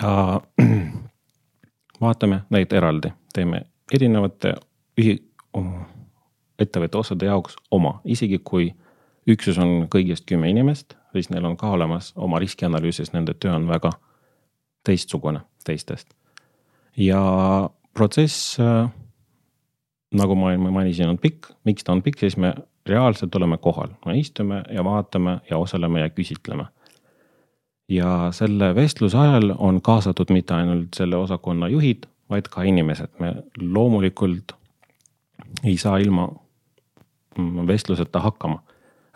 ja 0.01 0.41
vaatame 2.01 2.41
neid 2.49 2.73
eraldi, 2.73 3.11
teeme 3.33 3.61
erinevate 3.93 4.53
ühi-, 5.01 5.23
ettevõtte 6.59 6.97
osade 6.97 7.25
jaoks 7.25 7.55
oma, 7.71 8.01
isegi 8.05 8.39
kui 8.43 8.73
üksus 9.27 9.57
on 9.57 9.87
kõigest 9.89 10.27
kümme 10.29 10.49
inimest, 10.49 10.93
siis 11.13 11.29
neil 11.29 11.45
on 11.45 11.57
ka 11.57 11.71
olemas 11.71 12.13
oma 12.15 12.39
riskianalüüsis, 12.39 13.13
nende 13.13 13.33
töö 13.33 13.55
on 13.55 13.67
väga 13.67 13.91
teistsugune 14.83 15.41
teistest. 15.65 16.07
ja 16.97 17.21
protsess, 17.93 18.59
äh, 18.59 18.89
nagu 20.15 20.35
ma 20.35 20.57
mainisin, 20.57 21.09
on 21.09 21.17
pikk, 21.17 21.51
miks 21.65 21.83
ta 21.83 21.91
on 21.91 22.03
pikk, 22.03 22.19
siis 22.19 22.37
me 22.37 22.53
reaalselt 22.89 23.35
oleme 23.35 23.57
kohal, 23.57 23.89
me 24.05 24.17
istume 24.19 24.63
ja 24.71 24.83
vaatame 24.83 25.39
ja 25.49 25.57
osaleme 25.57 25.99
ja 25.99 26.09
küsitleme. 26.09 26.65
ja 27.89 28.29
selle 28.31 28.75
vestluse 28.75 29.17
ajal 29.17 29.55
on 29.57 29.81
kaasatud 29.81 30.29
mitte 30.29 30.53
ainult 30.53 30.93
selle 30.95 31.15
osakonna 31.15 31.67
juhid, 31.67 32.05
vaid 32.29 32.47
ka 32.47 32.63
inimesed, 32.63 33.09
me 33.19 33.33
loomulikult 33.61 34.53
ei 35.63 35.77
saa 35.77 35.97
ilma 35.97 36.29
vestluseta 37.67 38.19
hakkama. 38.19 38.63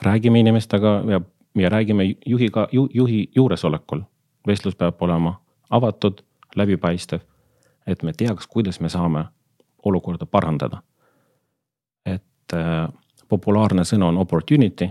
räägime 0.01 0.39
inimestega 0.39 1.03
ja, 1.09 1.21
ja 1.55 1.69
räägime 1.69 2.15
juhiga 2.25 2.67
ju,, 2.71 2.89
juhi 2.93 3.31
juuresolekul. 3.35 4.01
vestlus 4.47 4.75
peab 4.75 5.01
olema 5.01 5.42
avatud, 5.73 6.21
läbipaistev, 6.55 7.23
et 7.87 8.03
me 8.03 8.13
teaks, 8.13 8.47
kuidas 8.47 8.79
me 8.79 8.89
saame 8.89 9.25
olukorda 9.83 10.25
parandada. 10.25 10.81
et 12.05 12.53
äh, 12.53 12.89
populaarne 13.29 13.83
sõna 13.87 14.11
on 14.11 14.17
opportunity 14.17 14.89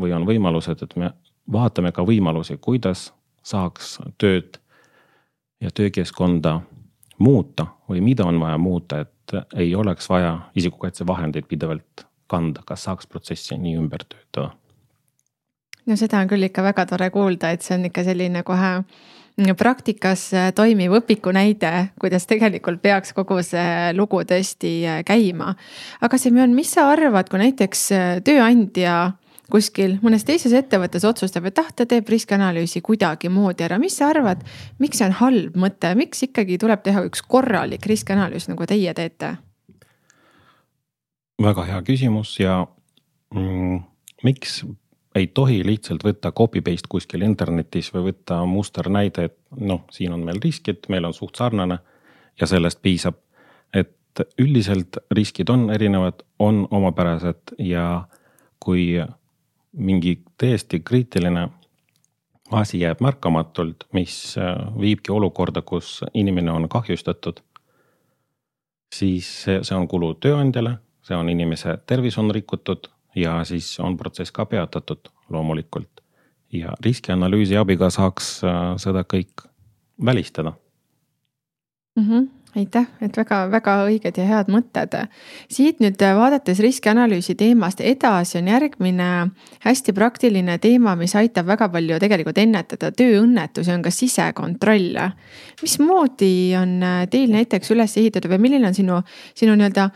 või 0.00 0.12
on 0.16 0.26
võimalused, 0.26 0.82
et 0.82 0.96
me 0.96 1.10
vaatame 1.52 1.92
ka 1.92 2.02
võimalusi, 2.02 2.56
kuidas 2.60 3.12
saaks 3.42 3.98
tööd 4.18 4.58
ja 5.60 5.70
töökeskkonda 5.70 6.60
muuta 7.18 7.66
või 7.88 8.00
mida 8.00 8.24
on 8.24 8.40
vaja 8.40 8.58
muuta, 8.58 9.00
et 9.04 9.36
ei 9.54 9.74
oleks 9.74 10.08
vaja 10.08 10.38
isikukaitsevahendeid 10.56 11.46
pidevalt 11.48 12.06
kanda, 12.26 12.62
kas 12.66 12.84
saaks 12.88 13.06
protsessi 13.06 13.58
nii 13.58 13.76
ümber 13.78 14.04
töötada? 14.08 14.50
no 15.86 15.96
seda 16.00 16.22
on 16.24 16.28
küll 16.28 16.48
ikka 16.48 16.64
väga 16.64 16.86
tore 16.88 17.10
kuulda, 17.12 17.50
et 17.52 17.62
see 17.62 17.76
on 17.76 17.84
ikka 17.90 18.04
selline 18.04 18.42
kohe 18.42 18.72
praktikas 19.58 20.28
äh, 20.34 20.52
toimiv 20.54 20.94
õpiku 21.00 21.32
näide, 21.34 21.90
kuidas 22.00 22.26
tegelikult 22.30 22.82
peaks 22.82 23.12
kogu 23.12 23.40
see 23.42 23.92
lugu 23.96 24.22
tõesti 24.22 24.72
äh, 24.86 25.02
käima. 25.06 25.54
aga 26.00 26.18
Semjon, 26.18 26.54
mis 26.54 26.70
sa 26.74 26.88
arvad, 26.92 27.28
kui 27.28 27.42
näiteks 27.42 27.92
äh, 27.92 28.22
tööandja 28.24 29.14
kuskil 29.50 29.98
mõnes 30.02 30.24
teises 30.24 30.54
ettevõttes 30.56 31.04
otsustab, 31.04 31.44
et 31.46 31.58
ah, 31.58 31.70
ta 31.76 31.86
teeb 31.86 32.08
riskianalüüsi 32.08 32.80
kuidagimoodi 32.84 33.66
ära, 33.66 33.78
mis 33.78 33.98
sa 33.98 34.08
arvad, 34.08 34.44
miks 34.78 34.98
see 34.98 35.08
on 35.08 35.18
halb 35.18 35.58
mõte, 35.60 35.90
miks 35.98 36.24
ikkagi 36.28 36.58
tuleb 36.58 36.84
teha 36.86 37.04
üks 37.04 37.22
korralik 37.22 37.86
riskianalüüs, 37.86 38.48
nagu 38.52 38.66
teie 38.70 38.94
teete? 38.94 39.36
väga 41.42 41.64
hea 41.66 41.80
küsimus 41.82 42.36
ja 42.38 42.60
mm, 43.34 43.82
miks 44.22 44.62
ei 45.14 45.26
tohi 45.26 45.62
lihtsalt 45.66 46.04
võtta 46.04 46.32
copy 46.32 46.60
paste 46.64 46.90
kuskil 46.90 47.22
internetis 47.22 47.92
või 47.94 48.10
võtta 48.10 48.40
musternäide, 48.48 49.28
et 49.28 49.36
noh, 49.60 49.84
siin 49.94 50.12
on 50.12 50.24
meil 50.26 50.40
riskid, 50.42 50.88
meil 50.88 51.06
on 51.06 51.14
suht 51.14 51.38
sarnane 51.38 51.78
ja 52.40 52.46
sellest 52.50 52.82
piisab. 52.82 53.20
et 53.74 54.20
üldiselt 54.38 54.96
riskid 55.10 55.48
on 55.50 55.70
erinevad, 55.74 56.22
on 56.38 56.68
omapärased 56.70 57.56
ja 57.58 58.06
kui 58.60 59.02
mingi 59.72 60.22
täiesti 60.38 60.80
kriitiline 60.80 61.48
asi 62.50 62.80
jääb 62.80 63.00
märkamatult, 63.00 63.84
mis 63.92 64.36
äh, 64.38 64.54
viibki 64.80 65.12
olukorda, 65.12 65.62
kus 65.62 66.04
inimene 66.14 66.52
on 66.52 66.68
kahjustatud, 66.68 67.40
siis 68.94 69.28
see 69.44 69.76
on 69.76 69.88
kulu 69.88 70.14
tööandjale, 70.14 70.76
see 71.02 71.16
on 71.16 71.28
inimese 71.28 71.78
tervis 71.86 72.18
on 72.18 72.30
rikutud 72.30 72.93
ja 73.14 73.44
siis 73.44 73.80
on 73.80 73.96
protsess 73.96 74.32
ka 74.32 74.46
peatatud 74.46 75.10
loomulikult. 75.28 75.90
ja 76.52 76.70
riskianalüüsi 76.84 77.56
abiga 77.58 77.90
saaks 77.90 78.44
äh, 78.44 78.76
seda 78.78 79.02
kõik 79.02 79.48
välistada 80.04 80.52
mm. 81.96 82.08
-hmm 82.08 82.28
aitäh, 82.58 82.86
et 83.02 83.16
väga-väga 83.16 83.74
õiged 83.88 84.18
ja 84.18 84.24
head 84.28 84.50
mõtted. 84.52 84.94
siit 85.50 85.80
nüüd 85.82 86.00
vaadates 86.00 86.60
riskianalüüsi 86.62 87.34
teemast 87.38 87.80
edasi 87.80 88.38
on 88.38 88.48
järgmine 88.48 89.10
hästi 89.64 89.92
praktiline 89.92 90.58
teema, 90.58 90.94
mis 90.96 91.14
aitab 91.16 91.46
väga 91.46 91.68
palju 91.68 91.98
tegelikult 92.00 92.38
ennetada 92.38 92.92
tööõnnetusi, 92.92 93.72
on 93.74 93.82
ka 93.82 93.90
sisekontroll. 93.90 94.98
mismoodi 95.62 96.54
on 96.60 96.80
teil 97.10 97.30
näiteks 97.30 97.70
üles 97.70 97.96
ehitatud 97.96 98.30
või 98.30 98.38
milline 98.46 98.68
on 98.68 98.74
sinu, 98.74 99.02
sinu 99.34 99.56
nii-öelda 99.58 99.90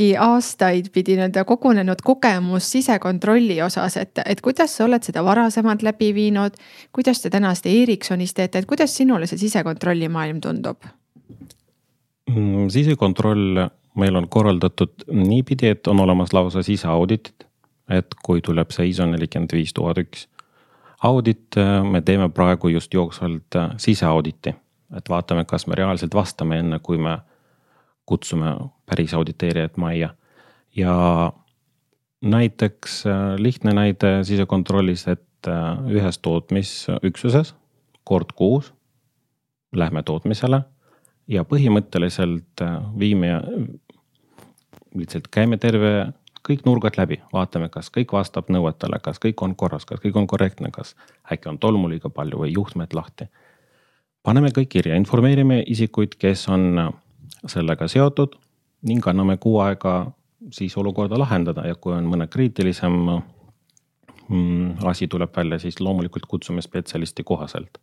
pikki 0.00 0.16
aastaid 0.16 0.86
pidi 0.92 1.16
nii-öelda 1.16 1.44
kogunenud 1.44 2.00
kogemus 2.04 2.70
sisekontrolli 2.72 3.62
osas, 3.62 3.96
et, 3.96 4.18
et 4.24 4.40
kuidas 4.40 4.76
sa 4.76 4.84
oled 4.84 5.02
seda 5.02 5.24
varasemalt 5.24 5.82
läbi 5.82 6.14
viinud. 6.14 6.56
kuidas 6.92 7.20
te 7.20 7.30
täna 7.30 7.54
seda 7.54 7.68
Ericssonis 7.82 8.34
teete, 8.34 8.58
et 8.58 8.66
kuidas 8.66 8.96
sinule 8.96 9.26
see 9.26 9.38
sisekontrolli 9.38 10.08
maailm 10.08 10.40
tundub? 10.40 10.80
Mm, 12.30 12.68
sisekontroll 12.68 13.66
meil 13.94 14.16
on 14.16 14.28
korraldatud 14.28 15.04
niipidi, 15.12 15.68
et 15.68 15.86
on 15.86 16.00
olemas 16.00 16.32
lausa 16.32 16.62
siseauditid. 16.62 17.44
et 17.90 18.06
kui 18.22 18.40
tuleb 18.40 18.70
see 18.70 18.86
ISO 18.88 19.04
nelikümmend 19.06 19.52
viis 19.52 19.74
tuhat 19.74 19.98
üks 19.98 20.28
audit, 21.02 21.56
me 21.90 22.00
teeme 22.00 22.28
praegu 22.28 22.68
just 22.68 22.94
jooksvalt 22.94 23.56
siseauditi, 23.76 24.54
et 24.96 25.08
vaatame, 25.08 25.44
kas 25.44 25.66
me 25.66 25.74
reaalselt 25.74 26.14
vastame, 26.14 26.58
enne 26.58 26.78
kui 26.78 26.98
me 26.98 27.18
kutsume 28.10 28.56
päris 28.90 29.14
auditeerijat 29.14 29.76
majja. 29.76 30.14
ja 30.76 30.94
näiteks 32.20 33.06
äh, 33.06 33.34
lihtne 33.38 33.72
näide 33.74 34.24
sisekontrollis, 34.24 35.06
et 35.08 35.48
äh, 35.48 35.78
ühes 35.88 36.18
tootmisüksuses 36.18 37.54
kord 38.04 38.34
kuus 38.36 38.72
lähme 39.72 40.02
tootmisele 40.02 40.62
ja 41.30 41.44
põhimõtteliselt 41.46 42.62
äh, 42.62 42.78
viime, 42.98 43.36
lihtsalt 44.94 45.30
käime 45.30 45.56
terve, 45.62 46.10
kõik 46.46 46.64
nurgad 46.66 46.98
läbi, 46.98 47.20
vaatame, 47.32 47.68
kas 47.72 47.92
kõik 47.94 48.12
vastab 48.16 48.50
nõuetele, 48.50 48.98
kas 49.02 49.20
kõik 49.22 49.44
on 49.46 49.54
korras, 49.56 49.86
kas 49.86 50.02
kõik 50.02 50.18
on 50.18 50.26
korrektne, 50.26 50.72
kas 50.74 50.96
äkki 51.32 51.52
on 51.52 51.60
tolmu 51.62 51.88
liiga 51.92 52.10
palju 52.10 52.42
või 52.42 52.52
juhtmed 52.56 52.96
lahti. 52.96 53.30
paneme 54.22 54.50
kõik 54.52 54.68
kirja, 54.68 54.96
informeerime 54.96 55.62
isikuid, 55.66 56.18
kes 56.18 56.48
on 56.48 56.92
sellega 57.46 57.88
seotud 57.88 58.36
ning 58.88 59.06
anname 59.08 59.36
kuu 59.36 59.60
aega 59.60 60.12
siis 60.52 60.76
olukorda 60.76 61.18
lahendada 61.18 61.66
ja 61.68 61.74
kui 61.74 61.92
on 61.92 62.08
mõne 62.08 62.26
kriitilisem 62.26 62.96
mm, 64.28 64.80
asi 64.88 65.08
tuleb 65.08 65.36
välja, 65.36 65.58
siis 65.58 65.80
loomulikult 65.80 66.26
kutsume 66.26 66.62
spetsialisti 66.62 67.24
kohaselt 67.24 67.78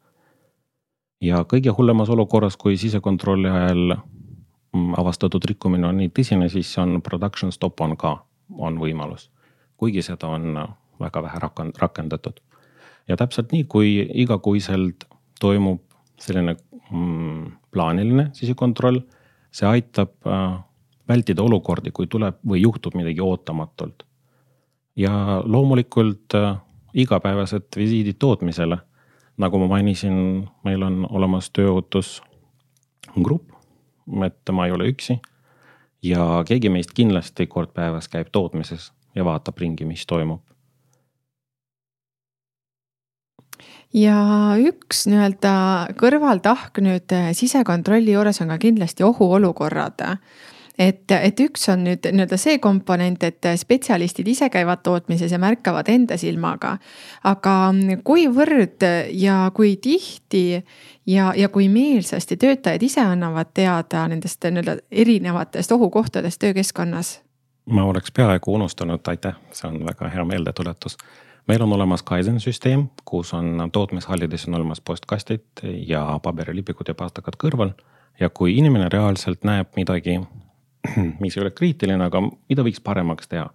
ja 1.22 1.41
kõige 1.50 1.74
hullemas 1.74 2.10
olukorras, 2.13 2.58
kui 2.58 2.78
sisekontrolli 2.78 3.50
ajal 3.50 3.96
mm, 3.96 4.93
avastatud 5.00 5.46
rikkumine 5.50 5.88
on 5.89 6.02
nii 6.02 6.12
tõsine, 6.13 6.50
siis 6.54 6.72
on 6.82 7.02
production 7.02 7.52
stop 7.52 7.82
on 7.82 7.98
ka, 7.98 8.17
on 8.58 8.78
võimalus. 8.82 9.30
kuigi 9.78 10.02
seda 10.02 10.28
on 10.28 10.58
väga 11.00 11.22
vähe 11.24 11.39
rakendatud. 11.78 12.39
ja 13.08 13.17
täpselt 13.17 13.52
nii, 13.52 13.63
kui 13.63 14.10
igakuiselt 14.13 15.06
toimub 15.39 15.82
selline 16.20 16.56
mm, 16.91 17.52
plaaniline 17.72 18.30
sisekontroll, 18.34 19.02
see 19.58 19.70
aitab 19.70 20.13
äh, 20.30 20.60
vältida 21.10 21.41
olukordi, 21.41 21.91
kui 21.91 22.08
tuleb 22.08 22.38
või 22.46 22.62
juhtub 22.62 22.98
midagi 23.00 23.24
ootamatult. 23.24 24.04
ja 24.96 25.41
loomulikult 25.46 26.36
äh, 26.36 26.58
igapäevased 26.93 27.78
visiidid 27.78 28.20
tootmisele 28.20 28.78
nagu 29.38 29.60
ma 29.60 29.67
mainisin, 29.67 30.48
meil 30.65 30.84
on 30.84 31.06
olemas 31.10 31.50
tööohutusgrupp, 31.54 33.54
et 34.26 34.54
ma 34.54 34.65
ei 34.65 34.76
ole 34.76 34.89
üksi. 34.91 35.20
ja 36.04 36.43
keegi 36.46 36.70
meist 36.70 36.93
kindlasti 36.93 37.48
kord 37.50 37.72
päevas 37.74 38.08
käib 38.08 38.28
tootmises 38.32 38.91
ja 39.15 39.26
vaatab 39.26 39.58
ringi, 39.58 39.86
mis 39.86 40.06
toimub. 40.06 40.41
Ja 43.93 44.17
üks 44.60 45.06
nii-öelda 45.08 45.54
kõrvaltahk 46.00 46.82
nüüd 46.84 47.13
sisekontrolli 47.38 48.13
juures 48.13 48.41
on 48.43 48.52
ka 48.54 48.58
kindlasti 48.62 49.06
ohuolukorrad 49.08 50.04
et, 50.80 51.12
et 51.12 51.39
üks 51.41 51.67
on 51.71 51.84
nüüd 51.88 52.06
nii-öelda 52.06 52.38
see 52.39 52.60
komponent, 52.63 53.23
et 53.26 53.50
spetsialistid 53.60 54.28
ise 54.30 54.50
käivad 54.54 54.84
tootmises 54.86 55.32
ja 55.34 55.39
märkavad 55.41 55.89
enda 55.89 56.17
silmaga. 56.17 56.78
aga 57.23 57.56
kuivõrd 58.04 58.86
ja 59.12 59.52
kui 59.54 59.76
tihti 59.82 60.63
ja, 61.06 61.34
ja 61.36 61.50
kui 61.50 61.69
meelsasti 61.69 62.38
töötajad 62.38 62.84
ise 62.84 63.02
annavad 63.02 63.54
teada 63.54 64.08
nendest 64.08 64.43
nii-öelda 64.43 64.78
erinevatest 64.91 65.71
ohukohtadest 65.71 66.39
töökeskkonnas? 66.39 67.21
ma 67.65 67.84
oleks 67.84 68.12
peaaegu 68.12 68.54
unustanud, 68.54 69.02
aitäh, 69.08 69.36
see 69.52 69.67
on 69.67 69.86
väga 69.86 70.10
hea 70.10 70.23
meeldetuletus 70.26 70.97
meil 71.48 71.62
on 71.64 71.74
olemas 71.74 72.04
Kaizen 72.04 72.40
süsteem, 72.40 72.88
kus 73.06 73.34
on 73.34 73.70
tootmishallides 73.72 74.48
on 74.48 74.56
olemas 74.56 74.82
postkastid 74.82 75.64
ja 75.88 76.20
paberilipikud 76.24 76.88
ja 76.88 76.96
pastakad 76.96 77.38
kõrval. 77.44 77.72
ja 78.20 78.30
kui 78.30 78.58
inimene 78.58 78.90
reaalselt 78.90 79.44
näeb 79.44 79.68
midagi 79.76 80.20
mis 81.22 81.38
ei 81.38 81.42
ole 81.42 81.52
kriitiline, 81.52 82.04
aga 82.04 82.22
mida 82.22 82.64
võiks 82.64 82.82
paremaks 82.84 83.28
teha. 83.28 83.50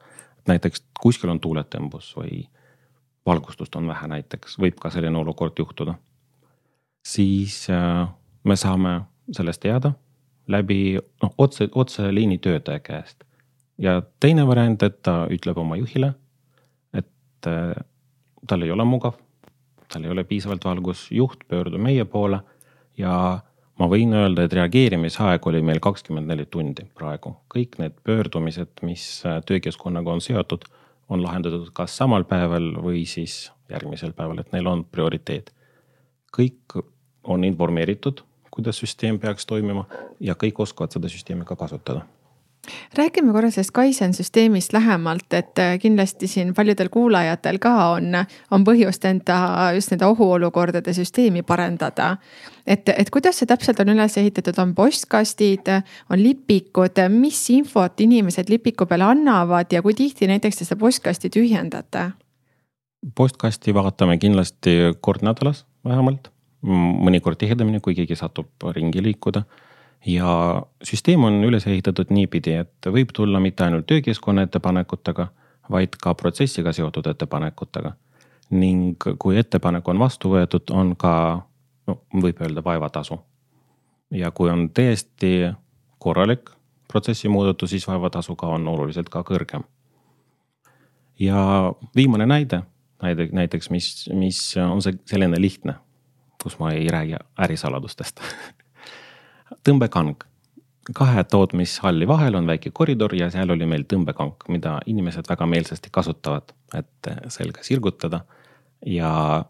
näiteks 0.48 0.84
kuskil 1.00 1.30
on 1.30 1.40
tuuletõmbus 1.40 2.16
või 2.16 2.48
valgustust 3.26 3.76
on 3.76 3.88
vähe 3.88 4.08
näiteks, 4.08 4.58
võib 4.58 4.78
ka 4.80 4.90
selline 4.90 5.18
olukord 5.18 5.58
juhtuda. 5.58 5.94
siis 7.06 7.70
äh, 7.70 8.08
me 8.44 8.56
saame 8.56 9.00
sellest 9.32 9.60
teada 9.60 9.92
läbi 10.48 10.98
noh, 11.22 11.34
otse, 11.38 11.68
otseliini 11.74 12.38
töötaja 12.38 12.80
käest. 12.80 13.24
ja 13.78 14.02
teine 14.20 14.46
variant, 14.46 14.82
et 14.82 15.02
ta 15.02 15.26
ütleb 15.30 15.58
oma 15.58 15.76
juhile, 15.76 16.14
et 17.42 17.50
äh, 17.50 17.84
tal 18.46 18.62
ei 18.62 18.70
ole 18.70 18.84
mugav, 18.86 19.16
tal 19.90 20.04
ei 20.04 20.10
ole 20.10 20.24
piisavalt 20.24 20.64
valgus, 20.64 21.08
juht, 21.10 21.44
pöördu 21.48 21.78
meie 21.78 22.04
poole 22.04 22.40
ja 22.98 23.40
ma 23.78 23.88
võin 23.90 24.14
öelda, 24.14 24.44
et 24.46 24.54
reageerimisaeg 24.54 25.46
oli 25.46 25.62
meil 25.62 25.80
kakskümmend 25.82 26.30
neli 26.30 26.46
tundi 26.46 26.86
praegu. 26.94 27.36
kõik 27.54 27.78
need 27.78 27.98
pöördumised, 28.04 28.82
mis 28.82 29.24
äh, 29.26 29.40
töökeskkonnaga 29.46 30.12
on 30.12 30.20
seotud, 30.20 30.64
on 31.08 31.22
lahendatud 31.22 31.70
kas 31.74 31.96
samal 31.96 32.24
päeval 32.24 32.72
või 32.82 33.04
siis 33.06 33.50
järgmisel 33.70 34.12
päeval, 34.12 34.38
et 34.38 34.52
neil 34.52 34.66
on 34.66 34.84
prioriteet. 34.84 35.52
kõik 36.32 36.82
on 37.24 37.44
informeeritud, 37.44 38.22
kuidas 38.50 38.78
süsteem 38.78 39.18
peaks 39.18 39.46
toimima 39.46 39.86
ja 40.20 40.34
kõik 40.34 40.60
oskavad 40.60 40.92
seda 40.92 41.08
süsteemi 41.08 41.44
ka 41.44 41.56
kasutada 41.56 42.06
räägime 42.96 43.32
korra 43.32 43.50
sellest 43.50 43.70
Kaizen 43.70 44.14
süsteemist 44.14 44.72
lähemalt, 44.72 45.32
et 45.34 45.58
äh, 45.58 45.78
kindlasti 45.78 46.26
siin 46.26 46.54
paljudel 46.54 46.88
kuulajatel 46.88 47.58
ka 47.58 47.72
on, 47.96 48.14
on 48.50 48.64
põhjust 48.64 49.04
enda 49.08 49.38
just 49.74 49.90
nende 49.90 50.06
ohuolukordade 50.06 50.94
süsteemi 50.94 51.42
parendada. 51.42 52.16
et, 52.66 52.88
et 52.88 53.10
kuidas 53.10 53.38
see 53.38 53.46
täpselt 53.46 53.80
on 53.80 53.90
üles 53.94 54.16
ehitatud, 54.18 54.58
on 54.58 54.74
postkastid, 54.74 55.68
on 56.10 56.22
lipikud, 56.22 57.02
mis 57.10 57.40
infot 57.50 58.00
inimesed 58.00 58.48
lipiku 58.48 58.86
peale 58.86 59.04
annavad 59.04 59.72
ja 59.72 59.82
kui 59.82 59.94
tihti 59.94 60.26
näiteks 60.30 60.62
te 60.62 60.64
seda 60.64 60.78
postkasti 60.80 61.30
tühjendate? 61.30 62.10
postkasti 63.14 63.74
vaatame 63.74 64.18
kindlasti 64.18 64.94
kord 65.00 65.24
nädalas 65.26 65.64
vähemalt, 65.84 66.30
mõnikord 66.62 67.40
tihedamini, 67.40 67.80
kui 67.82 67.96
keegi 67.98 68.14
satub 68.16 68.70
ringi 68.76 69.02
liikuda 69.02 69.42
ja 70.06 70.62
süsteem 70.82 71.24
on 71.24 71.44
üles 71.44 71.66
ehitatud 71.66 72.10
niipidi, 72.10 72.56
et 72.64 72.86
võib 72.86 73.12
tulla 73.14 73.40
mitte 73.40 73.64
ainult 73.64 73.86
töökeskkonna 73.86 74.46
ettepanekutega, 74.48 75.28
vaid 75.70 75.98
ka 76.02 76.14
protsessiga 76.14 76.72
seotud 76.72 77.06
ettepanekutega. 77.06 77.92
ning 78.52 79.00
kui 79.18 79.38
ettepanek 79.38 79.86
on 79.88 79.98
vastu 79.98 80.28
võetud, 80.28 80.68
on 80.70 80.96
ka, 80.96 81.42
no 81.86 82.00
võib 82.22 82.42
öelda 82.42 82.64
vaevatasu. 82.64 83.18
ja 84.10 84.30
kui 84.30 84.50
on 84.50 84.70
täiesti 84.70 85.52
korralik 85.98 86.50
protsessi 86.88 87.28
muudatus, 87.28 87.70
siis 87.70 87.88
vaevatasu 87.88 88.36
ka 88.36 88.46
on 88.46 88.68
oluliselt 88.68 89.08
ka 89.08 89.22
kõrgem. 89.22 89.62
ja 91.18 91.72
viimane 91.96 92.26
näide, 92.26 92.62
näide 93.02 93.28
näiteks, 93.32 93.70
mis, 93.70 94.10
mis 94.12 94.56
on 94.56 94.82
see 94.82 94.98
selline 95.06 95.40
lihtne, 95.40 95.74
kus 96.42 96.58
ma 96.58 96.72
ei 96.72 96.88
räägi 96.88 97.16
ärisaladustest 97.38 98.20
tõmbekang. 99.68 100.14
kahe 100.94 101.24
tootmishalli 101.24 102.08
vahel 102.08 102.34
on 102.34 102.46
väike 102.46 102.70
koridor 102.74 103.14
ja 103.14 103.30
seal 103.30 103.50
oli 103.50 103.66
meil 103.66 103.84
tõmbekank, 103.86 104.48
mida 104.48 104.80
inimesed 104.86 105.28
väga 105.28 105.46
meelsasti 105.46 105.88
kasutavad, 105.92 106.52
et 106.74 107.10
selga 107.28 107.62
sirgutada. 107.62 108.20
ja 108.86 109.44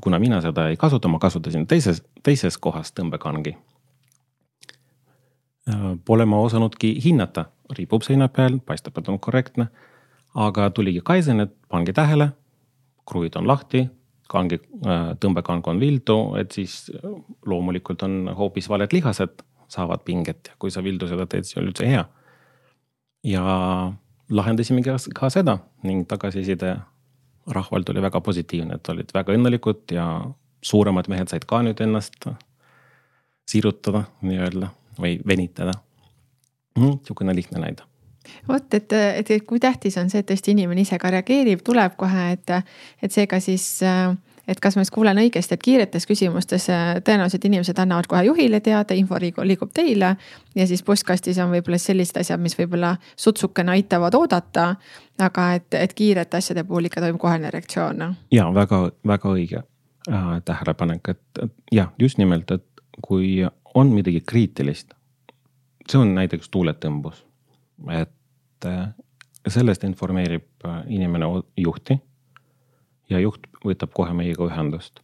kuna 0.00 0.18
mina 0.18 0.40
seda 0.40 0.68
ei 0.68 0.76
kasuta, 0.76 1.08
ma 1.08 1.18
kasutasin 1.18 1.66
teises, 1.66 2.02
teises 2.22 2.58
kohas 2.58 2.92
tõmbekangi. 2.92 3.56
Pole 6.04 6.24
ma 6.24 6.40
osanudki 6.40 6.94
hinnata, 7.04 7.44
ripub 7.76 8.02
seina 8.02 8.28
peal, 8.28 8.58
paistab, 8.58 8.98
et 8.98 9.08
on 9.08 9.18
korrektne. 9.18 9.68
aga 10.34 10.70
tuligi 10.70 11.00
Kaizen, 11.04 11.40
et 11.40 11.54
pange 11.68 11.92
tähele, 11.92 12.28
kruvid 13.06 13.36
on 13.36 13.46
lahti, 13.48 13.88
kangi, 14.28 14.58
tõmbekang 15.20 15.66
on 15.70 15.80
vildu, 15.80 16.18
et 16.40 16.52
siis 16.52 16.90
loomulikult 17.48 18.02
on 18.06 18.28
hoopis 18.36 18.68
valed 18.68 18.92
lihased 18.92 19.42
saavad 19.68 20.04
pinget 20.04 20.52
ja 20.52 20.56
kui 20.60 20.72
sa 20.72 20.82
vildu 20.84 21.08
seda 21.08 21.26
teed, 21.28 21.48
siis 21.48 21.58
on 21.60 21.68
üldse 21.68 21.88
hea. 21.88 22.04
ja 23.24 23.44
lahendasime 24.30 24.82
ka 25.14 25.30
seda 25.32 25.58
ning 25.82 26.06
tagasiside 26.08 26.76
rahvalt 27.48 27.88
oli 27.88 28.02
väga 28.02 28.20
positiivne, 28.20 28.76
et 28.76 28.88
olid 28.92 29.12
väga 29.14 29.34
õnnelikud 29.36 29.94
ja 29.96 30.06
suuremad 30.62 31.08
mehed 31.08 31.32
said 31.32 31.46
ka 31.48 31.62
nüüd 31.64 31.80
ennast 31.80 32.28
sirutada 33.48 34.04
nii-öelda 34.20 34.70
või 35.00 35.18
venitada 35.26 35.72
mm,. 36.76 37.00
sihukene 37.06 37.34
lihtne 37.36 37.62
näide 37.64 37.86
vot, 38.48 38.74
et, 38.74 38.92
et, 38.92 39.30
et 39.30 39.46
kui 39.46 39.60
tähtis 39.60 39.98
on 39.98 40.10
see, 40.10 40.22
et 40.24 40.30
tõesti 40.30 40.54
inimene 40.54 40.86
ise 40.86 40.98
ka 40.98 41.10
reageerib, 41.14 41.62
tuleb 41.64 41.96
kohe, 42.00 42.32
et, 42.36 42.56
et 43.02 43.14
seega 43.14 43.40
siis 43.40 43.78
et 44.48 44.60
kas 44.60 44.76
ma 44.76 44.84
siis 44.84 44.92
kuulen 44.92 45.20
õigesti, 45.20 45.54
et 45.54 45.62
kiiretes 45.62 46.06
küsimustes 46.08 46.68
äh, 46.72 46.90
tõenäoliselt 47.04 47.44
inimesed 47.44 47.78
annavad 47.82 48.08
kohe 48.08 48.24
juhile 48.26 48.60
teada, 48.64 48.96
info 48.96 49.18
liigub 49.20 49.72
teile. 49.74 50.14
ja 50.54 50.66
siis 50.66 50.82
postkastis 50.82 51.38
on 51.44 51.52
võib-olla 51.52 51.78
sellised 51.78 52.20
asjad, 52.20 52.40
mis 52.40 52.56
võib-olla 52.58 52.96
sutsukene 53.16 53.76
aitavad 53.76 54.14
oodata. 54.14 54.74
aga 55.18 55.52
et, 55.54 55.74
et 55.74 55.94
kiirete 55.94 56.36
asjade 56.36 56.64
puhul 56.64 56.88
ikka 56.88 57.00
toimub 57.00 57.20
kohene 57.20 57.50
reaktsioon. 57.50 58.14
ja 58.32 58.48
väga, 58.54 58.90
väga 59.06 59.28
õige 59.28 59.62
äh, 59.62 60.28
tähelepanek, 60.44 61.08
et 61.08 61.50
jah, 61.72 61.92
just 61.98 62.18
nimelt, 62.18 62.50
et 62.50 62.64
kui 63.02 63.44
on 63.74 63.92
midagi 63.92 64.20
kriitilist. 64.20 64.94
see 65.90 66.00
on 66.00 66.14
näiteks 66.14 66.48
tuuletõmbus, 66.48 67.24
et 67.92 68.12
äh, 68.66 68.88
sellest 69.48 69.84
informeerib 69.84 70.46
äh, 70.64 70.82
inimene 70.86 71.26
juhti 71.56 71.98
ja 73.10 73.20
juht 73.20 73.46
võtab 73.64 73.92
kohe 73.94 74.12
meiega 74.12 74.46
ühendust. 74.46 75.00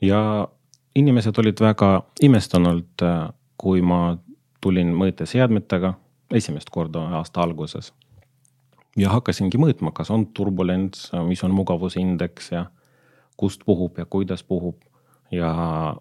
ja 0.00 0.48
inimesed 0.94 1.38
olid 1.38 1.60
väga 1.60 2.02
imestunud, 2.22 2.88
äh, 3.02 3.28
kui 3.56 3.82
ma 3.82 4.16
tulin 4.60 4.92
mõõteseadmetega 4.94 5.94
esimest 6.34 6.70
korda 6.70 7.04
aasta 7.18 7.40
alguses. 7.40 7.92
ja 8.96 9.10
hakkasingi 9.10 9.58
mõõtma, 9.58 9.92
kas 9.92 10.10
on 10.10 10.26
turbulents, 10.26 11.10
mis 11.28 11.44
on 11.44 11.54
mugavusindeks 11.54 12.52
ja 12.52 12.66
kust 13.36 13.64
puhub 13.66 13.98
ja 13.98 14.04
kuidas 14.04 14.42
puhub 14.42 14.76
ja. 15.30 15.94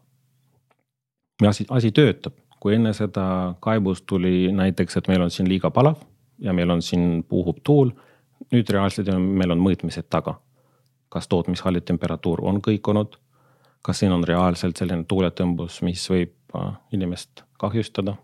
ja 1.41 1.49
asi, 1.49 1.65
asi 1.69 1.91
töötab, 1.91 2.33
kui 2.59 2.75
enne 2.75 2.93
seda 2.93 3.55
kaebust 3.59 4.05
tuli 4.05 4.51
näiteks, 4.51 4.97
et 4.97 5.07
meil 5.07 5.21
on 5.21 5.31
siin 5.31 5.49
liiga 5.49 5.71
palav 5.71 5.99
ja 6.39 6.53
meil 6.53 6.69
on 6.69 6.81
siin 6.81 7.23
puhub 7.23 7.57
tuul. 7.63 7.91
nüüd 8.51 8.69
reaalselt 8.69 9.07
meil 9.17 9.51
on 9.51 9.61
mõõtmised 9.63 10.09
taga. 10.11 10.35
Kas 11.09 11.27
tootmishalli 11.31 11.81
temperatuur 11.81 12.41
on 12.43 12.59
kõikunud, 12.61 13.15
kas 13.81 14.01
siin 14.01 14.11
on 14.11 14.25
reaalselt 14.27 14.77
selline 14.77 15.05
tuuletõmbus, 15.07 15.79
mis 15.87 16.03
võib 16.11 16.33
äh, 16.57 16.73
inimest 16.91 17.45
kahjustada? 17.57 18.17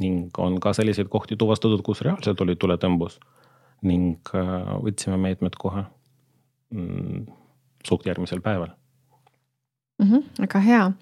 Ning 0.00 0.38
on 0.38 0.56
ka 0.62 0.72
selliseid 0.72 1.10
kohti 1.12 1.36
tuvastatud, 1.36 1.82
kus 1.84 2.00
reaalselt 2.06 2.40
oli 2.40 2.56
tuletõmbus 2.56 3.18
ning 3.82 4.32
äh, 4.34 4.74
võtsime 4.82 5.18
meetmed 5.20 5.54
kohe 5.58 5.84
mm, 6.74 7.26
suht 7.86 8.06
järgmisel 8.06 8.40
päeval 8.42 8.72
mm. 9.98 10.10
-hmm, 10.10 10.22
väga 10.38 10.60
hea, 10.60 10.92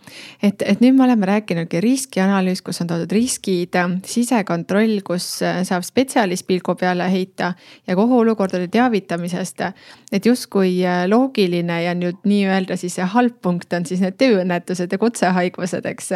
et, 0.42 0.62
et 0.62 0.80
nüüd 0.80 0.96
me 0.96 1.04
oleme 1.04 1.26
rääkinudki 1.26 1.80
riskianalüüs, 1.80 2.62
kus 2.64 2.80
on 2.80 2.90
toodud 2.90 3.12
riskid, 3.12 3.76
sisekontroll, 4.04 5.00
kus 5.04 5.42
äh, 5.42 5.62
saab 5.68 5.84
spetsialist 5.84 6.46
pilgu 6.46 6.74
peale 6.74 7.10
heita 7.12 7.52
ja 7.86 7.96
kogu 7.96 8.18
olukordade 8.18 8.68
teavitamisest. 8.68 9.60
et 10.12 10.26
justkui 10.26 10.86
äh, 10.86 11.04
loogiline 11.08 11.82
ja 11.82 11.94
nüüd 11.94 12.24
nii-öelda 12.24 12.76
siis 12.76 12.94
see 12.94 13.04
halb 13.04 13.36
punkt 13.42 13.72
on 13.72 13.86
siis 13.86 14.00
need 14.00 14.16
tööõnnetused 14.18 14.92
ja 14.92 14.98
kutsehaigused, 14.98 15.86
eks. 15.86 16.12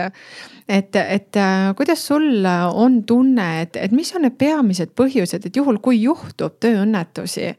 et, 0.69 0.97
et 0.97 1.37
äh, 1.37 1.75
kuidas 1.77 2.07
sul 2.07 2.45
on 2.75 3.03
tunne, 3.05 3.61
et, 3.63 3.77
et 3.77 3.93
mis 3.93 4.15
on 4.15 4.23
need 4.23 4.39
peamised 4.39 4.95
põhjused, 4.97 5.47
et 5.47 5.57
juhul 5.57 5.79
kui 5.79 6.03
juhtub 6.03 6.57
tööõnnetusi, 6.61 7.55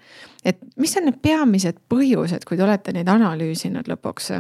et 0.46 0.58
mis 0.76 0.98
on 0.98 1.06
need 1.06 1.22
peamised 1.22 1.78
põhjused, 1.90 2.46
kui 2.46 2.58
te 2.58 2.64
olete 2.64 2.94
neid 2.94 3.08
analüüsinud 3.08 3.88
lõpuks? 3.88 4.32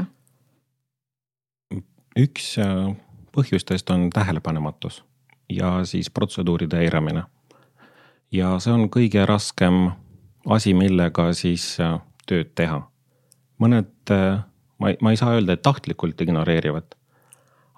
Üks 2.20 2.58
äh, 2.60 2.92
põhjustest 3.36 3.90
on 3.94 4.10
tähelepanematus 4.14 5.04
ja 5.50 5.86
siis 5.86 6.10
protseduuride 6.10 6.80
eiramine. 6.80 7.24
ja 8.32 8.60
see 8.60 8.74
on 8.74 8.90
kõige 8.90 9.26
raskem 9.26 9.92
asi, 10.48 10.74
millega 10.74 11.32
siis 11.34 11.80
äh, 11.80 12.00
tööd 12.28 12.52
teha. 12.56 12.82
mõned, 13.60 13.94
äh, 14.12 14.44
ma 14.80 14.90
ei, 14.90 14.98
ma 15.02 15.12
ei 15.12 15.18
saa 15.18 15.36
öelda, 15.36 15.54
et 15.54 15.62
tahtlikult 15.62 16.22
ignoreerivad. 16.22 16.96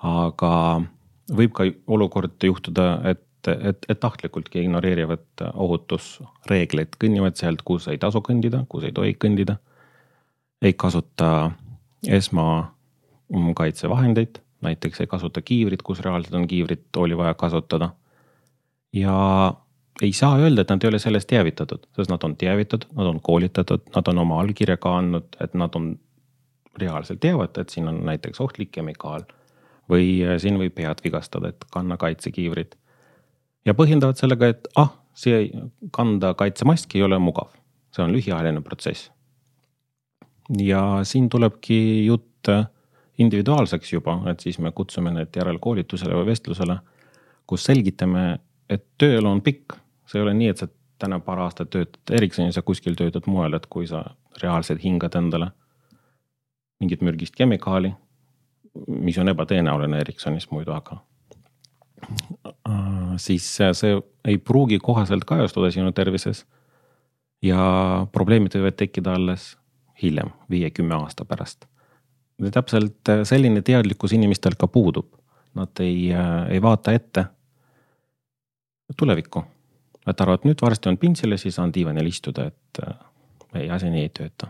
aga 0.04 0.82
võib 1.32 1.54
ka 1.54 1.64
olukord 1.88 2.44
juhtuda, 2.44 3.02
et, 3.10 3.48
et, 3.48 3.86
et 3.90 4.00
tahtlikultki 4.00 4.60
ignoreerivad 4.66 5.46
ohutusreegleid, 5.54 6.98
kõnnivad 7.00 7.40
sealt, 7.40 7.62
kus 7.62 7.88
ei 7.88 7.98
tasu 7.98 8.20
kõndida, 8.22 8.66
kus 8.70 8.84
ei 8.84 8.92
tohi 8.92 9.14
kõndida. 9.14 9.58
ei 10.62 10.74
kasuta 10.74 11.52
esma 12.08 12.74
kaitsevahendeid, 13.56 14.40
näiteks 14.62 15.02
ei 15.02 15.08
kasuta 15.08 15.42
kiivrit, 15.42 15.82
kus 15.82 16.00
reaalselt 16.00 16.36
on 16.36 16.48
kiivrit, 16.48 16.88
oli 16.98 17.18
vaja 17.18 17.34
kasutada. 17.34 17.90
ja 18.94 19.54
ei 20.02 20.14
saa 20.14 20.38
öelda, 20.38 20.62
et 20.62 20.70
nad 20.70 20.84
ei 20.84 20.90
ole 20.90 21.00
sellest 21.00 21.28
teavitatud, 21.30 21.86
sest 21.96 22.10
nad 22.10 22.24
on 22.24 22.36
teavitatud, 22.38 22.90
nad 22.98 23.10
on 23.10 23.22
koolitatud, 23.22 23.86
nad 23.96 24.08
on 24.08 24.18
oma 24.18 24.40
allkirja 24.42 24.78
ka 24.78 24.98
andnud, 24.98 25.38
et 25.42 25.54
nad 25.54 25.76
on 25.76 25.94
reaalselt 26.82 27.20
teavad, 27.22 27.58
et 27.58 27.70
siin 27.70 27.88
on 27.88 28.02
näiteks 28.06 28.42
ohtlik 28.42 28.72
kemikaal. 28.72 29.24
või 29.92 30.24
äh, 30.24 30.38
siin 30.40 30.56
võib 30.56 30.72
pead 30.78 31.02
vigastada, 31.04 31.50
et 31.50 31.66
kanna 31.72 31.98
kaitsekiivrit. 31.98 32.78
ja 33.66 33.74
põhjendavad 33.74 34.18
sellega, 34.18 34.48
et 34.48 34.68
ah, 34.76 34.94
see 35.14 35.52
kanda 35.92 36.34
kaitsemaski 36.34 36.98
ei 36.98 37.04
ole 37.04 37.20
mugav, 37.20 37.52
see 37.92 38.04
on 38.04 38.14
lühiajaline 38.14 38.62
protsess. 38.62 39.12
ja 40.58 41.00
siin 41.04 41.30
tulebki 41.30 42.06
jutt 42.06 42.50
äh, 42.50 42.66
individuaalseks 43.18 43.94
juba, 43.94 44.18
et 44.32 44.40
siis 44.40 44.60
me 44.60 44.72
kutsume 44.72 45.12
need 45.14 45.36
järelkoolitusele 45.38 46.16
või 46.18 46.32
vestlusele, 46.32 46.78
kus 47.48 47.66
selgitame, 47.70 48.40
et 48.70 48.86
tööelu 48.98 49.30
on 49.30 49.42
pikk. 49.42 49.78
see 50.06 50.20
ei 50.20 50.24
ole 50.24 50.34
nii, 50.34 50.50
et 50.50 50.58
sa 50.58 50.68
täna 51.00 51.20
paar 51.20 51.40
aastat 51.46 51.70
töötad 51.70 52.12
Ericssonis 52.12 52.56
ja 52.56 52.62
kuskil 52.62 52.96
töötad 52.96 53.28
mujal, 53.28 53.54
et 53.54 53.66
kui 53.70 53.88
sa 53.88 54.04
reaalselt 54.42 54.84
hingad 54.84 55.16
endale 55.16 55.52
mingit 56.82 57.02
mürgist 57.02 57.36
kemikaali, 57.36 57.94
mis 58.88 59.18
on 59.18 59.30
ebatõenäoline 59.32 60.00
Ericssonis 60.02 60.50
muidu, 60.52 60.74
aga 60.74 60.98
äh, 62.68 63.14
siis 63.18 63.48
see 63.56 63.94
ei 64.26 64.38
pruugi 64.38 64.80
koheselt 64.80 65.26
kajastuda 65.26 65.72
sinu 65.72 65.92
tervises. 65.92 66.46
ja 67.44 68.08
probleemid 68.12 68.56
võivad 68.56 68.76
tekkida 68.80 69.14
alles 69.14 69.58
hiljem, 70.02 70.32
viie-kümme 70.50 70.96
aasta 70.96 71.26
pärast 71.26 71.68
täpselt 72.52 73.10
äh, 73.10 73.24
selline 73.28 73.62
teadlikkus 73.62 74.14
inimestel 74.14 74.58
ka 74.60 74.68
puudub. 74.68 75.12
Nad 75.54 75.80
ei, 75.80 76.12
äh, 76.14 76.50
ei 76.56 76.62
vaata 76.62 76.94
ette 76.96 77.26
tulevikku. 78.98 79.44
Nad 80.06 80.20
arvavad, 80.20 80.44
nüüd 80.48 80.62
varsti 80.62 80.90
on 80.92 80.98
pintsil 81.00 81.32
ja 81.32 81.40
siis 81.40 81.56
saan 81.56 81.72
diivanil 81.74 82.10
istuda, 82.10 82.50
et 82.52 82.84
äh, 82.84 82.98
ei, 83.56 83.70
asi 83.70 83.90
nii 83.94 84.08
ei 84.08 84.12
tööta 84.14 84.50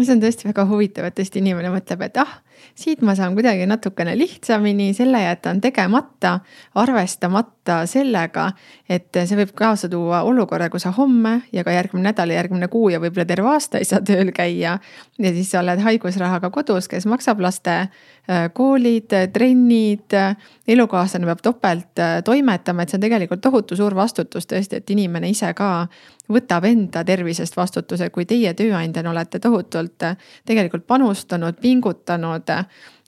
see 0.00 0.14
on 0.14 0.22
tõesti 0.22 0.48
väga 0.48 0.64
huvitav, 0.70 1.04
et 1.04 1.16
tõesti 1.18 1.42
inimene 1.42 1.68
mõtleb, 1.72 2.00
et 2.06 2.16
ah, 2.22 2.30
siit 2.78 3.02
ma 3.04 3.12
saan 3.18 3.34
kuidagi 3.36 3.66
natukene 3.68 4.14
lihtsamini, 4.16 4.92
selle 4.96 5.20
jätan 5.20 5.60
tegemata, 5.60 6.38
arvestamata 6.80 7.82
sellega, 7.90 8.48
et 8.88 9.12
see 9.12 9.36
võib 9.36 9.52
kaasa 9.58 9.90
tuua 9.92 10.22
olukorra, 10.28 10.70
kus 10.72 10.86
sa 10.86 10.94
homme 10.96 11.42
ja 11.52 11.64
ka 11.66 11.74
järgmine 11.76 12.08
nädal 12.08 12.32
ja 12.32 12.40
järgmine 12.40 12.70
kuu 12.72 12.88
ja 12.94 13.02
võib-olla 13.02 13.28
terve 13.28 13.52
aasta 13.52 13.82
ei 13.82 13.88
saa 13.88 14.00
tööl 14.00 14.32
käia. 14.32 14.78
ja 15.18 15.34
siis 15.36 15.52
sa 15.52 15.60
oled 15.60 15.84
haigusrahaga 15.84 16.50
kodus, 16.50 16.88
kes 16.88 17.06
maksab 17.06 17.44
laste 17.44 17.76
koolid, 18.54 19.10
trennid, 19.32 20.14
elukaaslane 20.68 21.26
peab 21.26 21.40
topelt 21.42 21.98
äh, 21.98 22.20
toimetama, 22.24 22.82
et 22.82 22.92
see 22.92 23.00
on 23.00 23.02
tegelikult 23.02 23.40
tohutu 23.42 23.76
suur 23.76 23.96
vastutus 23.98 24.46
tõesti, 24.46 24.78
et 24.78 24.90
inimene 24.94 25.30
ise 25.32 25.50
ka 25.58 25.88
võtab 26.30 26.68
enda 26.68 27.02
tervisest 27.04 27.56
vastutuse, 27.58 28.10
kui 28.14 28.26
teie 28.30 28.54
tööandjana 28.54 29.10
olete 29.10 29.40
tohutult 29.42 30.06
äh, 30.06 30.14
tegelikult 30.46 30.86
panustanud, 30.86 31.58
pingutanud 31.60 32.52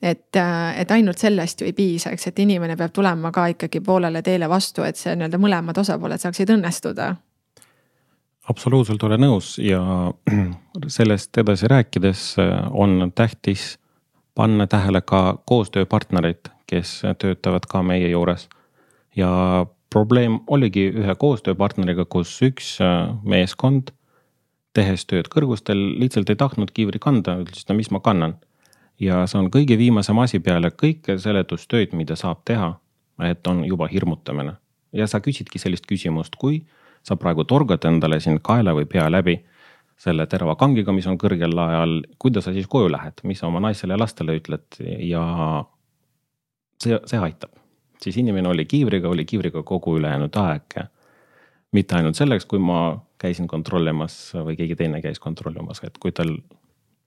et, 0.03 0.37
et 0.77 0.91
ainult 0.91 1.23
sellest 1.23 1.63
ju 1.63 1.71
ei 1.71 1.77
piisa, 1.77 2.11
eks, 2.11 2.27
et 2.33 2.43
inimene 2.43 2.77
peab 2.77 2.93
tulema 2.93 3.31
ka 3.33 3.47
ikkagi 3.55 3.81
poolele 3.87 4.23
teele 4.23 4.51
vastu, 4.51 4.83
et 4.83 4.99
see 4.99 5.15
nii-öelda 5.15 5.41
mõlemad 5.41 5.79
osapooled 5.81 6.21
saaksid 6.21 6.51
õnnestuda. 6.57 7.13
Absoluutselt 8.51 9.03
olen 9.07 9.23
nõus 9.25 9.55
ja 9.63 9.81
sellest 10.99 11.39
edasi 11.39 11.71
rääkides 11.71 12.27
on 12.75 13.13
tähtis 13.15 13.79
panna 14.35 14.67
tähele 14.67 15.01
ka 15.01 15.39
koostööpartnereid, 15.47 16.51
kes 16.67 17.03
töötavad 17.19 17.67
ka 17.71 17.83
meie 17.83 18.09
juures. 18.11 18.49
ja 19.17 19.67
probleem 19.91 20.41
oligi 20.47 20.89
ühe 20.91 21.15
koostööpartneriga, 21.15 22.05
kus 22.05 22.33
üks 22.43 22.79
meeskond 23.23 23.93
tehes 24.75 25.07
tööd 25.07 25.31
kõrgustel 25.31 25.79
lihtsalt 26.01 26.31
ei 26.33 26.39
tahtnud 26.41 26.73
kiivri 26.75 26.99
kanda, 26.99 27.37
ütles, 27.45 27.63
et 27.63 27.71
no 27.71 27.79
mis 27.79 27.91
ma 27.95 28.01
kannan. 28.01 28.35
ja 29.01 29.25
see 29.27 29.39
on 29.39 29.51
kõige 29.51 29.79
viimasem 29.79 30.19
asi 30.19 30.39
peale 30.39 30.71
kõike 30.71 31.19
seletustööd, 31.19 31.95
mida 31.95 32.17
saab 32.17 32.43
teha, 32.45 32.75
et 33.23 33.47
on 33.47 33.65
juba 33.65 33.87
hirmutamine. 33.87 34.57
ja 34.93 35.07
sa 35.07 35.21
küsidki 35.21 35.59
sellist 35.59 35.87
küsimust, 35.87 36.37
kui 36.37 36.65
sa 37.03 37.17
praegu 37.17 37.45
torgad 37.45 37.85
endale 37.85 38.21
siin 38.21 38.41
kaela 38.41 38.75
või 38.75 38.87
pea 38.87 39.11
läbi 39.11 39.43
selle 40.05 40.27
terava 40.31 40.57
kangiga, 40.61 40.93
mis 40.93 41.07
on 41.09 41.19
kõrgel 41.21 41.55
lae 41.57 41.77
all, 41.81 42.01
kuidas 42.21 42.47
sa 42.47 42.53
siis 42.55 42.69
koju 42.71 42.91
lähed, 42.93 43.23
mis 43.29 43.41
sa 43.41 43.49
oma 43.49 43.63
naisele 43.65 43.97
ja 43.97 44.01
lastele 44.01 44.37
ütled 44.39 44.81
ja 45.09 45.25
see, 46.83 46.99
see 47.09 47.21
aitab. 47.21 47.55
siis 48.03 48.19
inimene 48.21 48.51
oli 48.51 48.67
kiivriga, 48.69 49.09
oli 49.09 49.25
kiivriga 49.25 49.63
kogu 49.63 49.97
ülejäänud 49.99 50.37
aeg. 50.37 50.81
mitte 51.73 51.97
ainult 51.97 52.17
selleks, 52.17 52.47
kui 52.47 52.59
ma 52.63 53.01
käisin 53.19 53.49
kontrollimas 53.51 54.17
või 54.35 54.57
keegi 54.57 54.77
teine 54.77 55.01
käis 55.03 55.19
kontrollimas, 55.19 55.81
et 55.83 55.99
kui 55.99 56.13
tal 56.13 56.37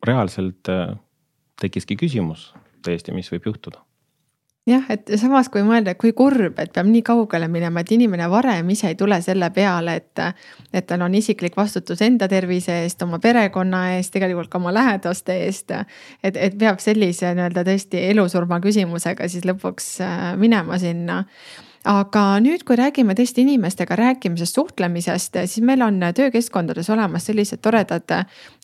reaalselt 0.06 0.70
äh, 0.70 0.96
tekkiski 1.62 1.96
küsimus 1.96 2.54
tõesti, 2.86 3.14
mis 3.14 3.30
võib 3.32 3.52
juhtuda 3.52 3.87
jah, 4.68 4.86
et 4.92 5.12
samas 5.20 5.50
kui 5.52 5.64
mõelda, 5.66 5.94
kui 6.00 6.14
kurb, 6.18 6.60
et 6.60 6.72
peab 6.76 6.88
nii 6.90 7.04
kaugele 7.06 7.48
minema, 7.52 7.82
et 7.82 7.92
inimene 7.96 8.28
varem 8.32 8.70
ise 8.74 8.92
ei 8.92 8.98
tule 9.00 9.20
selle 9.24 9.50
peale, 9.56 9.98
et. 10.02 10.24
et 10.74 10.86
tal 10.88 11.02
on 11.06 11.14
isiklik 11.16 11.56
vastutus 11.58 12.02
enda 12.02 12.28
tervise 12.28 12.82
eest, 12.84 13.02
oma 13.04 13.20
perekonna 13.24 13.84
eest, 13.96 14.12
tegelikult 14.14 14.50
ka 14.52 14.60
oma 14.60 14.74
lähedaste 14.74 15.38
eest. 15.46 15.72
et, 16.24 16.36
et 16.36 16.58
peab 16.58 16.80
sellise 16.84 17.34
nii-öelda 17.36 17.64
tõesti 17.68 18.04
elusurma 18.12 18.60
küsimusega 18.64 19.28
siis 19.30 19.46
lõpuks 19.48 19.88
äh, 20.04 20.36
minema 20.38 20.78
sinna 20.82 21.24
aga 21.88 22.24
nüüd, 22.44 22.66
kui 22.68 22.76
räägime 22.76 23.16
tõesti 23.16 23.46
inimestega 23.46 23.96
rääkimisest, 23.96 24.60
suhtlemisest, 24.60 25.40
siis 25.46 25.64
meil 25.66 25.82
on 25.86 26.02
töökeskkondades 26.16 26.90
olemas 26.92 27.30
sellised 27.30 27.64
toredad 27.64 28.12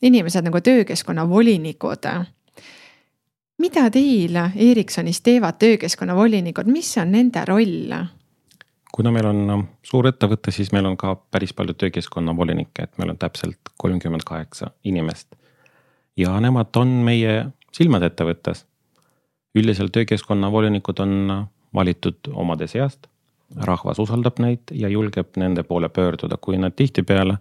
inimesed 0.02 0.44
nagu 0.44 0.60
töökeskkonna 0.60 1.28
volinikud 1.28 2.10
mida 3.64 3.88
teil 3.90 4.36
Ericssonis 4.56 5.22
teevad 5.24 5.56
töökeskkonna 5.58 6.16
volinikud, 6.16 6.68
mis 6.68 6.90
on 7.00 7.12
nende 7.14 7.44
roll? 7.48 7.94
kuna 8.94 9.10
meil 9.10 9.26
on 9.26 9.38
ähm, 9.50 9.62
suur 9.82 10.06
ettevõte, 10.06 10.52
siis 10.54 10.68
meil 10.70 10.86
on 10.86 10.94
ka 10.96 11.16
päris 11.34 11.50
palju 11.56 11.74
töökeskkonna 11.74 12.30
volinikke, 12.36 12.84
et 12.84 13.00
meil 13.00 13.10
on 13.10 13.18
täpselt 13.18 13.72
kolmkümmend 13.80 14.22
kaheksa 14.26 14.70
inimest. 14.84 15.34
ja 16.16 16.36
nemad 16.40 16.76
on 16.76 16.92
meie 17.08 17.46
silmad 17.72 18.02
ettevõttes. 18.06 18.66
üldiselt 19.54 19.92
töökeskkonna 19.92 20.52
volinikud 20.52 21.00
on 21.00 21.46
valitud 21.74 22.30
omade 22.32 22.66
seast. 22.66 23.06
rahvas 23.56 23.98
usaldab 23.98 24.38
neid 24.38 24.70
ja 24.72 24.88
julgeb 24.88 25.36
nende 25.36 25.62
poole 25.62 25.88
pöörduda, 25.88 26.36
kui 26.40 26.58
nad 26.58 26.76
tihtipeale 26.76 27.38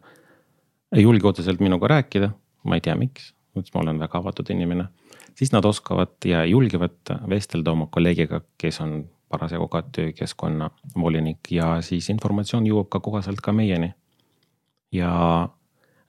ei 0.96 1.04
julge 1.04 1.28
otseselt 1.28 1.60
minuga 1.60 1.88
rääkida, 1.88 2.32
ma 2.64 2.76
ei 2.76 2.82
tea, 2.82 2.96
miks, 2.96 3.34
ma 3.56 3.82
olen 3.82 4.00
väga 4.00 4.18
avatud 4.18 4.50
inimene 4.50 4.88
siis 5.36 5.52
nad 5.52 5.66
oskavad 5.66 6.16
ja 6.26 6.46
julgevad 6.46 7.14
vestelda 7.30 7.72
oma 7.72 7.88
kolleegiga, 7.92 8.42
kes 8.58 8.82
on 8.82 9.10
parasjagu 9.30 9.68
ka 9.68 9.82
töökeskkonna 9.96 10.70
volinik 10.96 11.52
ja 11.52 11.82
siis 11.82 12.10
informatsioon 12.14 12.68
jõuab 12.70 12.90
ka 12.94 13.00
kohaselt 13.00 13.42
ka 13.42 13.52
meieni. 13.52 13.94
ja 14.92 15.50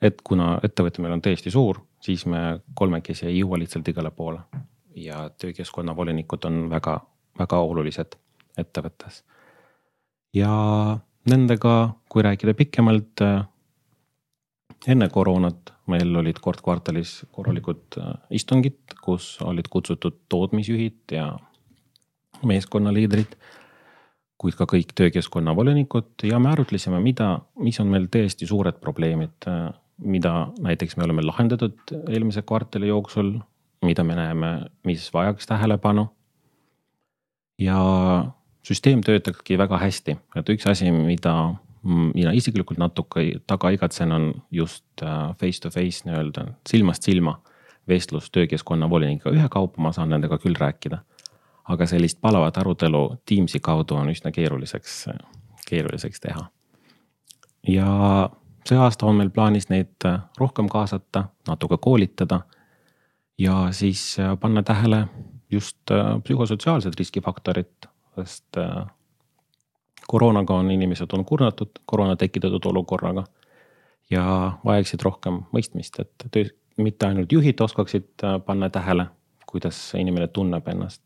et 0.02 0.20
kuna 0.24 0.58
ettevõte 0.66 1.00
meil 1.00 1.14
on 1.16 1.22
tõesti 1.24 1.50
suur, 1.50 1.80
siis 2.04 2.26
me 2.28 2.60
kolmekesi 2.76 3.26
ei 3.30 3.38
jõua 3.38 3.58
lihtsalt 3.58 3.88
igale 3.88 4.10
poole. 4.10 4.40
ja 4.96 5.30
töökeskkonna 5.30 5.96
volinikud 5.96 6.44
on 6.44 6.70
väga, 6.70 7.00
väga 7.38 7.58
olulised 7.58 8.16
ettevõttes. 8.58 9.24
ja 10.34 10.98
nendega, 11.30 11.94
kui 12.08 12.22
rääkida 12.22 12.54
pikemalt, 12.54 13.20
enne 14.86 15.08
koroonat 15.08 15.73
meil 15.90 16.16
olid 16.16 16.38
kord 16.42 16.62
kvartalis 16.64 17.22
korralikud 17.34 17.98
äh, 18.00 18.14
istungid, 18.38 18.96
kus 19.04 19.34
olid 19.44 19.68
kutsutud 19.72 20.24
tootmisjuhid 20.32 21.16
ja 21.16 21.34
meeskonnaliidrid. 22.44 23.36
kuid 24.44 24.56
ka 24.58 24.66
kõik 24.68 24.90
töökeskkonna 24.98 25.54
volinikud 25.56 26.24
ja 26.26 26.38
me 26.42 26.50
arutlesime, 26.50 26.98
mida, 27.00 27.38
mis 27.56 27.78
on 27.80 27.88
meil 27.88 28.10
tõesti 28.12 28.48
suured 28.48 28.76
probleemid, 28.82 29.46
äh, 29.48 29.70
mida 29.98 30.48
näiteks 30.60 30.96
me 30.96 31.04
oleme 31.04 31.22
lahendatud 31.22 31.94
eelmise 32.08 32.42
kvartali 32.42 32.90
jooksul, 32.90 33.38
mida 33.84 34.04
me 34.04 34.16
näeme, 34.18 34.50
mis 34.84 35.06
vajaks 35.14 35.46
tähelepanu. 35.46 36.08
ja 37.58 37.78
süsteem 38.66 39.00
töötabki 39.04 39.58
väga 39.58 39.78
hästi, 39.78 40.16
et 40.36 40.48
üks 40.48 40.66
asi, 40.66 40.90
mida 40.90 41.54
mina 41.84 42.32
isiklikult 42.32 42.78
natuke 42.80 43.26
taga 43.46 43.70
igatsen, 43.74 44.12
on 44.12 44.30
just 44.52 44.84
äh, 45.02 45.34
face 45.40 45.60
to 45.60 45.70
face 45.70 46.08
nii-öelda 46.08 46.46
silmast 46.68 47.02
silma 47.02 47.38
vestlus 47.88 48.30
töökeskkonna 48.32 48.88
volinikuga, 48.90 49.34
ühekaupa 49.36 49.82
ma 49.82 49.92
saan 49.92 50.14
nendega 50.14 50.38
küll 50.38 50.56
rääkida. 50.60 50.98
aga 51.68 51.86
sellist 51.86 52.20
palavat 52.20 52.58
arutelu 52.60 53.16
Teamsi 53.26 53.60
kaudu 53.60 53.94
on 53.94 54.10
üsna 54.12 54.30
keeruliseks, 54.32 55.06
keeruliseks 55.68 56.20
teha. 56.20 56.48
ja 57.68 58.30
see 58.68 58.78
aasta 58.78 59.06
on 59.06 59.16
meil 59.16 59.30
plaanis 59.30 59.68
neid 59.68 60.08
äh, 60.08 60.20
rohkem 60.38 60.68
kaasata, 60.68 61.28
natuke 61.48 61.76
koolitada 61.80 62.40
ja 63.38 63.68
siis 63.70 64.16
äh, 64.18 64.38
panna 64.40 64.62
tähele 64.62 65.06
just 65.50 65.90
psühhosotsiaalsed 66.24 66.92
riskifaktorid, 66.98 67.86
sest 68.16 68.56
koroonaga 70.08 70.54
on 70.54 70.70
inimesed 70.70 71.12
on 71.12 71.24
kurnatud 71.24 71.70
koroona 71.86 72.16
tekitatud 72.16 72.64
olukorraga. 72.64 73.24
ja 74.10 74.52
vajaksid 74.64 75.02
rohkem 75.02 75.40
mõistmist, 75.52 76.00
et 76.00 76.26
töö, 76.30 76.44
mitte 76.76 77.06
ainult 77.06 77.32
juhid 77.32 77.60
oskaksid 77.60 78.24
äh, 78.24 78.36
panna 78.46 78.70
tähele, 78.70 79.06
kuidas 79.46 79.94
inimene 79.94 80.28
tunneb 80.28 80.68
ennast. 80.68 81.02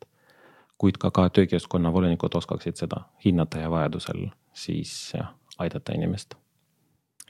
kuid 0.79 0.99
ka, 0.99 1.11
ka 1.11 1.31
töökeskkonna 1.31 1.93
volinikud 1.93 2.35
oskaksid 2.35 2.77
seda 2.77 3.01
hinnata 3.25 3.59
ja 3.59 3.71
vajadusel 3.71 4.29
siis 4.55 5.13
aidata 5.59 5.93
inimest 5.93 6.35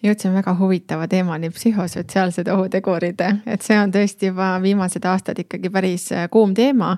jõudsime 0.05 0.39
väga 0.39 0.55
huvitava 0.59 1.09
teemani, 1.11 1.51
psühhosotsiaalsed 1.55 2.49
ohutegurid, 2.53 3.23
et 3.47 3.65
see 3.67 3.79
on 3.79 3.93
tõesti 3.95 4.31
juba 4.31 4.53
viimased 4.63 5.05
aastad 5.09 5.39
ikkagi 5.43 5.71
päris 5.75 6.11
äh, 6.13 6.29
kuum 6.31 6.55
teema. 6.55 6.97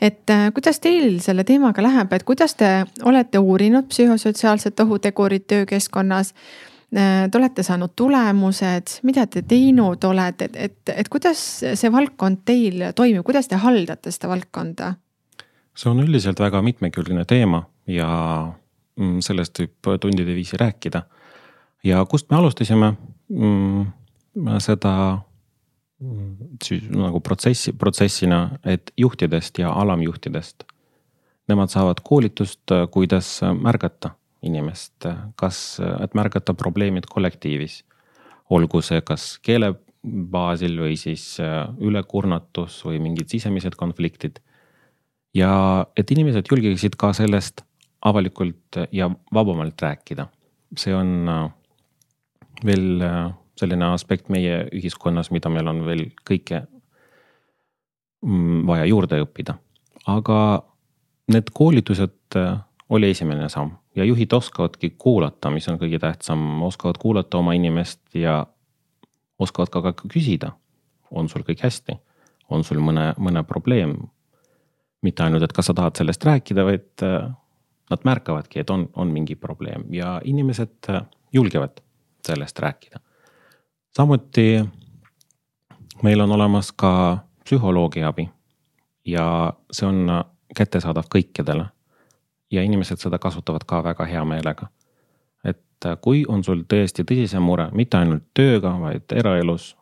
et 0.00 0.30
äh, 0.30 0.48
kuidas 0.54 0.80
teil 0.80 1.18
selle 1.20 1.44
teemaga 1.44 1.82
läheb, 1.82 2.12
et 2.12 2.22
kuidas 2.22 2.54
te 2.54 2.84
olete 3.04 3.38
uurinud 3.38 3.88
psühhosotsiaalset 3.88 4.80
ohutegurit 4.80 5.46
töökeskkonnas? 5.46 6.34
Äh, 6.96 7.26
te 7.30 7.38
olete 7.38 7.62
saanud 7.62 7.96
tulemused, 7.96 9.00
mida 9.02 9.26
te 9.26 9.42
teinud 9.42 10.04
olete, 10.04 10.44
et, 10.44 10.56
et, 10.56 10.94
et 11.02 11.08
kuidas 11.08 11.40
see 11.74 11.92
valdkond 11.92 12.44
teil 12.44 12.92
toimib, 12.94 13.24
kuidas 13.26 13.48
te 13.48 13.58
haldate 13.58 14.14
seda 14.14 14.30
valdkonda? 14.34 14.94
see 15.76 15.90
on 15.90 15.98
üldiselt 16.00 16.38
väga 16.40 16.62
mitmekülgne 16.64 17.26
teema 17.28 17.66
ja 17.90 18.08
mm, 18.96 19.18
sellest 19.20 19.58
võib 19.60 19.90
tundide 20.00 20.32
viisi 20.32 20.56
rääkida 20.56 21.02
ja 21.86 22.02
kust 22.10 22.30
me 22.30 22.36
alustasime 22.40 22.92
mm, 23.28 23.86
seda 24.62 24.92
siis 26.62 26.86
nagu 26.92 27.20
protsessi, 27.24 27.72
protsessina, 27.72 28.58
et 28.64 28.92
juhtidest 29.00 29.58
ja 29.62 29.72
alamjuhtidest. 29.72 30.66
Nemad 31.48 31.70
saavad 31.72 32.02
koolitust, 32.04 32.74
kuidas 32.92 33.38
märgata 33.54 34.10
inimest, 34.44 35.06
kas, 35.40 35.78
et 36.02 36.14
märgata 36.14 36.54
probleemid 36.54 37.08
kollektiivis. 37.10 37.84
olgu 38.50 38.78
see 38.78 39.00
kas 39.02 39.38
keele 39.42 39.72
baasil 40.06 40.76
või 40.78 40.94
siis 40.94 41.38
ülekurnatus 41.82 42.76
või 42.86 43.00
mingid 43.02 43.28
sisemised 43.28 43.74
konfliktid. 43.74 44.38
ja 45.34 45.86
et 45.96 46.10
inimesed 46.10 46.46
julgeksid 46.50 46.96
ka 46.96 47.12
sellest 47.12 47.62
avalikult 48.02 48.78
ja 48.92 49.10
vabamalt 49.34 49.82
rääkida. 49.82 50.28
see 50.76 50.94
on 50.94 51.28
veel 52.64 53.02
äh, 53.04 53.28
selline 53.58 53.90
aspekt 53.94 54.30
meie 54.32 54.64
ühiskonnas, 54.74 55.30
mida 55.34 55.50
meil 55.52 55.68
on 55.70 55.82
veel 55.86 56.06
kõike 56.28 56.62
mm, 58.24 58.64
vaja 58.68 58.86
juurde 58.88 59.20
õppida. 59.24 59.56
aga 60.06 60.62
need 61.32 61.50
koolitused 61.52 62.36
äh, 62.36 62.58
oli 62.88 63.10
esimene 63.10 63.48
samm 63.48 63.74
ja 63.96 64.04
juhid 64.04 64.32
oskavadki 64.32 64.94
kuulata, 64.98 65.50
mis 65.50 65.68
on 65.68 65.78
kõige 65.80 65.98
tähtsam, 65.98 66.62
oskavad 66.62 66.98
kuulata 67.02 67.38
oma 67.38 67.56
inimest 67.56 68.00
ja 68.14 68.44
oskavad 69.38 69.72
ka, 69.72 69.82
ka 69.82 70.08
küsida. 70.08 70.52
on 71.10 71.28
sul 71.28 71.42
kõik 71.46 71.62
hästi, 71.62 71.94
on 72.50 72.64
sul 72.64 72.80
mõne, 72.82 73.14
mõne 73.18 73.44
probleem, 73.46 73.94
mitte 75.02 75.22
ainult, 75.22 75.42
et 75.42 75.52
kas 75.52 75.68
sa 75.70 75.74
tahad 75.74 75.96
sellest 75.96 76.24
rääkida, 76.24 76.64
vaid 76.66 77.04
nad 77.90 78.04
märkavadki, 78.04 78.60
et 78.60 78.70
on, 78.70 78.88
on 78.94 79.12
mingi 79.14 79.36
probleem 79.38 79.84
ja 79.94 80.20
inimesed 80.24 80.90
julgevad 81.32 81.78
sellest 82.26 82.58
rääkida. 82.58 83.00
samuti 83.96 84.64
meil 86.02 86.20
on 86.20 86.32
olemas 86.32 86.72
ka 86.72 87.18
psühholoogi 87.44 88.02
abi 88.02 88.28
ja 89.06 89.52
see 89.72 89.88
on 89.88 90.24
kättesaadav 90.56 91.04
kõikidele. 91.14 91.66
ja 92.50 92.62
inimesed 92.62 92.96
seda 92.96 93.18
kasutavad 93.18 93.64
ka 93.66 93.84
väga 93.84 94.04
hea 94.04 94.24
meelega. 94.24 94.66
et 95.44 95.84
kui 96.00 96.24
on 96.28 96.44
sul 96.44 96.62
tõesti 96.72 97.04
tõsisem 97.04 97.40
mure, 97.42 97.68
mitte 97.72 97.96
ainult 97.96 98.24
tööga, 98.34 98.80
vaid 98.80 99.12
eraelus, 99.12 99.76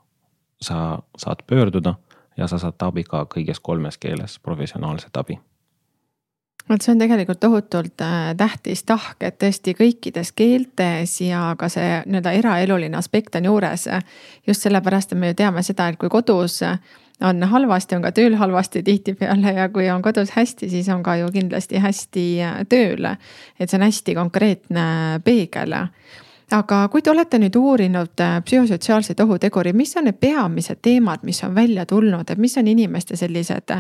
sa 0.61 0.99
saad 1.17 1.43
pöörduda 1.47 1.95
ja 2.37 2.47
sa 2.47 2.59
saad 2.59 2.75
abi 2.81 3.05
ka 3.05 3.27
kõiges 3.35 3.61
kolmes 3.61 3.99
keeles, 3.99 4.39
professionaalset 4.39 5.17
abi 5.17 5.39
vot 6.69 6.83
see 6.83 6.93
on 6.95 6.99
tegelikult 6.99 7.41
tohutult 7.41 8.01
äh, 8.01 8.33
tähtis 8.37 8.85
tahk, 8.89 9.21
et 9.21 9.39
tõesti 9.43 9.75
kõikides 9.77 10.33
keeltes 10.37 11.21
ja 11.21 11.53
ka 11.59 11.69
see 11.73 12.01
nii-öelda 12.07 12.33
eraeluline 12.41 12.97
aspekt 12.97 13.37
on 13.37 13.45
juures. 13.51 13.89
just 14.47 14.63
sellepärast, 14.63 15.13
et 15.13 15.19
me 15.19 15.33
ju 15.33 15.35
teame 15.35 15.63
seda, 15.63 15.89
et 15.89 15.99
kui 15.99 16.09
kodus 16.09 16.63
on 17.21 17.43
halvasti, 17.43 17.97
on 17.97 18.03
ka 18.03 18.13
tööl 18.13 18.35
halvasti 18.37 18.83
tihtipeale 18.83 19.53
ja 19.53 19.69
kui 19.69 19.91
on 19.91 20.03
kodus 20.03 20.31
hästi, 20.35 20.69
siis 20.71 20.89
on 20.89 21.03
ka 21.03 21.17
ju 21.17 21.31
kindlasti 21.33 21.79
hästi 21.79 22.27
äh, 22.43 22.61
tööl. 22.69 23.07
et 23.59 23.71
see 23.71 23.79
on 23.79 23.87
hästi 23.87 24.15
konkreetne 24.15 24.87
peegel 25.25 25.77
aga 26.55 26.89
kui 26.93 27.03
te 27.03 27.11
olete 27.11 27.39
nüüd 27.39 27.57
uurinud 27.57 28.21
äh, 28.21 28.41
psühhosotsiaalseid 28.45 29.21
ohutegureid, 29.21 29.77
mis 29.77 29.97
on 29.97 30.09
need 30.09 30.21
peamised 30.21 30.81
teemad, 30.83 31.23
mis 31.23 31.45
on 31.45 31.55
välja 31.55 31.87
tulnud, 31.87 32.31
et 32.31 32.39
mis 32.39 32.57
on 32.59 32.69
inimeste 32.69 33.17
sellised 33.17 33.73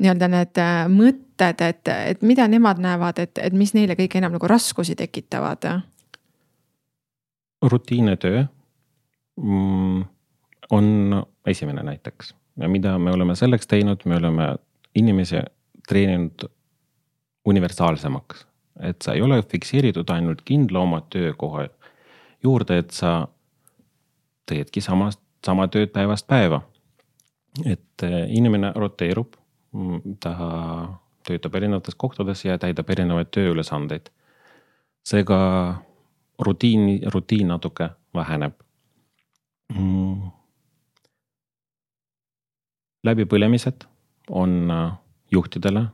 nii-öelda 0.00 0.28
need 0.28 0.58
äh, 0.58 0.84
mõtted, 0.90 1.60
et, 1.62 1.88
et 1.88 2.22
mida 2.22 2.46
nemad 2.50 2.80
näevad, 2.82 3.18
et, 3.22 3.38
et 3.38 3.54
mis 3.54 3.74
neile 3.76 3.96
kõige 3.98 4.18
enam 4.18 4.34
nagu 4.38 4.50
raskusi 4.50 4.96
tekitavad? 4.98 5.68
rutiinne 7.64 8.16
töö 8.20 8.42
mm, 9.40 10.02
on 10.76 10.86
esimene 11.48 11.82
näiteks 11.82 12.34
ja 12.60 12.68
mida 12.68 12.98
me 12.98 13.12
oleme 13.12 13.36
selleks 13.36 13.66
teinud, 13.66 14.02
me 14.04 14.16
oleme 14.16 14.48
inimesi 14.94 15.40
treeninud 15.88 16.44
universaalsemaks. 17.44 18.46
et 18.80 19.02
sa 19.02 19.12
ei 19.12 19.22
ole 19.22 19.42
fikseeritud 19.42 20.10
ainult 20.10 20.42
kindla 20.44 20.78
oma 20.78 21.00
töökoha 21.00 21.68
juurde, 22.42 22.78
et 22.78 22.90
sa 22.90 23.28
teedki 24.46 24.80
samast, 24.80 25.20
sama 25.46 25.68
tööd 25.68 25.92
päevast 25.92 26.26
päeva. 26.26 26.60
et 27.66 28.02
äh, 28.02 28.26
inimene 28.28 28.72
roteerub 28.74 29.34
ta 30.20 30.34
töötab 31.26 31.54
erinevates 31.54 31.96
kohtades 31.98 32.44
ja 32.44 32.58
täidab 32.58 32.90
erinevaid 32.90 33.30
tööülesandeid. 33.34 34.10
seega 35.04 35.38
rutiini, 36.38 37.00
rutiin 37.12 37.48
natuke 37.48 37.90
väheneb 38.14 38.54
mm.. 39.74 40.30
läbipõlemised 43.04 43.84
on 44.30 44.70
äh, 44.70 44.92
juhtidele, 45.32 45.86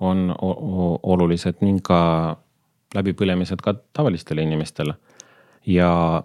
on 0.00 0.34
olulised 1.02 1.62
ning 1.62 1.82
ka 1.82 2.36
läbipõlemised 2.94 3.62
ka 3.62 3.74
tavalistele 3.92 4.42
inimestele. 4.42 4.94
ja 5.66 6.22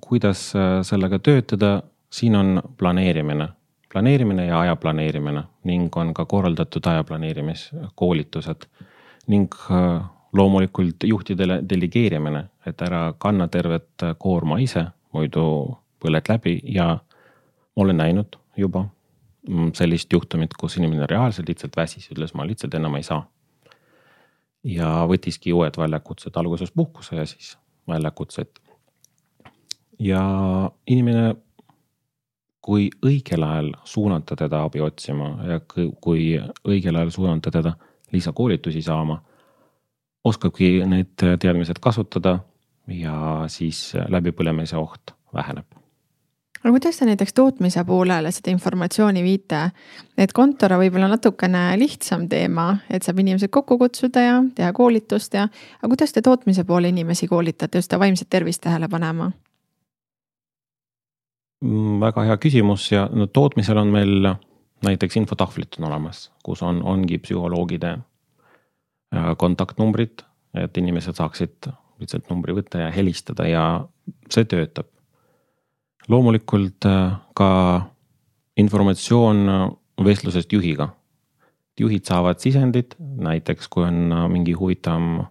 kuidas 0.00 0.52
äh, 0.56 0.82
sellega 0.82 1.18
töötada, 1.18 1.82
siin 2.10 2.36
on 2.36 2.62
planeerimine 2.76 3.48
planeerimine 3.92 4.46
ja 4.46 4.60
aja 4.60 4.76
planeerimine 4.76 5.42
ning 5.64 5.96
on 5.96 6.14
ka 6.14 6.24
korraldatud 6.24 6.86
aja 6.86 7.04
planeerimiskoolitused 7.04 8.66
ning 9.26 9.54
äh, 9.70 10.04
loomulikult 10.32 11.04
juhtidele 11.04 11.60
delegeerimine, 11.68 12.44
et 12.66 12.82
ära 12.82 13.14
kanna 13.18 13.48
tervet 13.48 14.04
koorma 14.18 14.60
ise, 14.62 14.84
muidu 15.12 15.44
põled 16.00 16.30
läbi 16.30 16.60
ja 16.74 16.86
ma 16.94 17.84
olen 17.84 17.96
näinud 17.96 18.38
juba 18.56 18.84
mm, 19.48 19.72
sellist 19.74 20.12
juhtumit, 20.12 20.54
kus 20.58 20.76
inimene 20.78 21.06
reaalselt 21.10 21.48
lihtsalt 21.48 21.76
väsis, 21.76 22.10
ütles, 22.12 22.34
ma 22.34 22.46
lihtsalt 22.46 22.74
enam 22.78 22.96
ei 22.98 23.06
saa. 23.06 23.24
ja 24.64 25.06
võttiski 25.08 25.54
uued 25.56 25.76
väljakutsed, 25.80 26.34
alguses 26.36 26.70
puhkuse 26.70 27.16
ja 27.16 27.26
siis 27.26 27.56
väljakutsed. 27.88 28.60
ja 29.98 30.22
inimene 30.86 31.34
kui 32.62 32.90
õigel 33.06 33.44
ajal 33.44 33.72
suunata 33.84 34.36
teda 34.36 34.64
abi 34.66 34.80
otsima 34.84 35.30
ja 35.48 35.60
kui 35.66 36.34
õigel 36.68 36.96
ajal 36.96 37.10
suunata 37.14 37.50
teda 37.50 37.74
lisakoolitusi 38.12 38.82
saama, 38.82 39.20
oskabki 40.24 40.80
need 40.86 41.14
teadmised 41.40 41.80
kasutada 41.80 42.38
ja 42.90 43.44
siis 43.48 43.92
läbipõlemise 44.08 44.76
oht 44.76 45.14
väheneb 45.34 45.80
aga 46.60 46.72
kuidas 46.74 46.98
te 46.98 47.06
näiteks 47.08 47.32
tootmise 47.32 47.84
poolele 47.88 48.32
seda 48.32 48.52
informatsiooni 48.52 49.22
viite? 49.24 49.60
et 50.18 50.32
kontor 50.36 50.74
on 50.76 50.82
võib-olla 50.82 51.08
natukene 51.08 51.62
lihtsam 51.80 52.26
teema, 52.28 52.74
et 52.90 53.06
saab 53.06 53.22
inimesed 53.22 53.48
kokku 53.52 53.78
kutsuda 53.80 54.24
ja 54.24 54.34
teha 54.54 54.72
koolitust 54.76 55.34
ja, 55.34 55.46
aga 55.80 55.92
kuidas 55.94 56.12
te 56.12 56.22
tootmise 56.22 56.64
poole 56.68 56.92
inimesi 56.92 57.28
koolitate 57.28 57.78
just 57.78 57.90
seda 57.90 58.00
vaimset 58.02 58.28
tervist 58.30 58.60
tähele 58.66 58.88
panema? 58.88 59.30
Mm, 61.60 61.98
väga 62.00 62.24
hea 62.24 62.36
küsimus 62.40 62.86
ja 62.88 63.02
no 63.12 63.26
tootmisel 63.28 63.76
on 63.76 63.90
meil 63.92 64.30
näiteks 64.86 65.18
infotahvlid 65.20 65.76
on 65.76 65.90
olemas, 65.90 66.30
kus 66.44 66.62
on, 66.64 66.78
ongi 66.88 67.18
psühholoogide 67.20 67.90
äh, 67.98 69.26
kontaktnumbrid, 69.36 70.24
et 70.56 70.78
inimesed 70.80 71.20
saaksid 71.20 71.68
lihtsalt 72.00 72.30
numbri 72.32 72.56
võtta 72.56 72.86
ja 72.86 72.88
helistada 72.94 73.44
ja 73.48 73.64
see 74.32 74.48
töötab. 74.48 74.88
loomulikult 76.08 76.88
äh, 76.88 77.20
ka 77.36 77.50
informatsioon 78.56 79.44
vestlusest 80.04 80.52
juhiga. 80.52 80.94
juhid 81.80 82.04
saavad 82.04 82.40
sisendit, 82.40 82.96
näiteks 82.98 83.68
kui 83.68 83.84
on 83.84 84.12
äh, 84.12 84.28
mingi 84.32 84.56
huvitav 84.56 85.26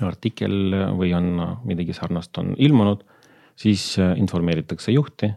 artikkel 0.00 0.74
või 0.94 1.10
on 1.14 1.58
midagi 1.64 1.92
sarnast 1.92 2.38
on 2.38 2.54
ilmunud 2.58 3.02
siis 3.58 3.98
äh, 3.98 4.18
informeeritakse 4.18 4.92
juhti 4.92 5.32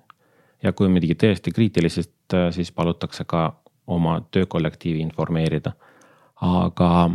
ja 0.64 0.74
kui 0.74 0.86
on 0.86 0.94
midagi 0.94 1.18
tõesti 1.18 1.54
kriitilisest, 1.56 2.34
äh, 2.34 2.50
siis 2.54 2.72
palutakse 2.72 3.26
ka 3.26 3.48
oma 3.88 4.22
töökollektiivi 4.32 5.02
informeerida. 5.02 5.72
aga 6.42 7.12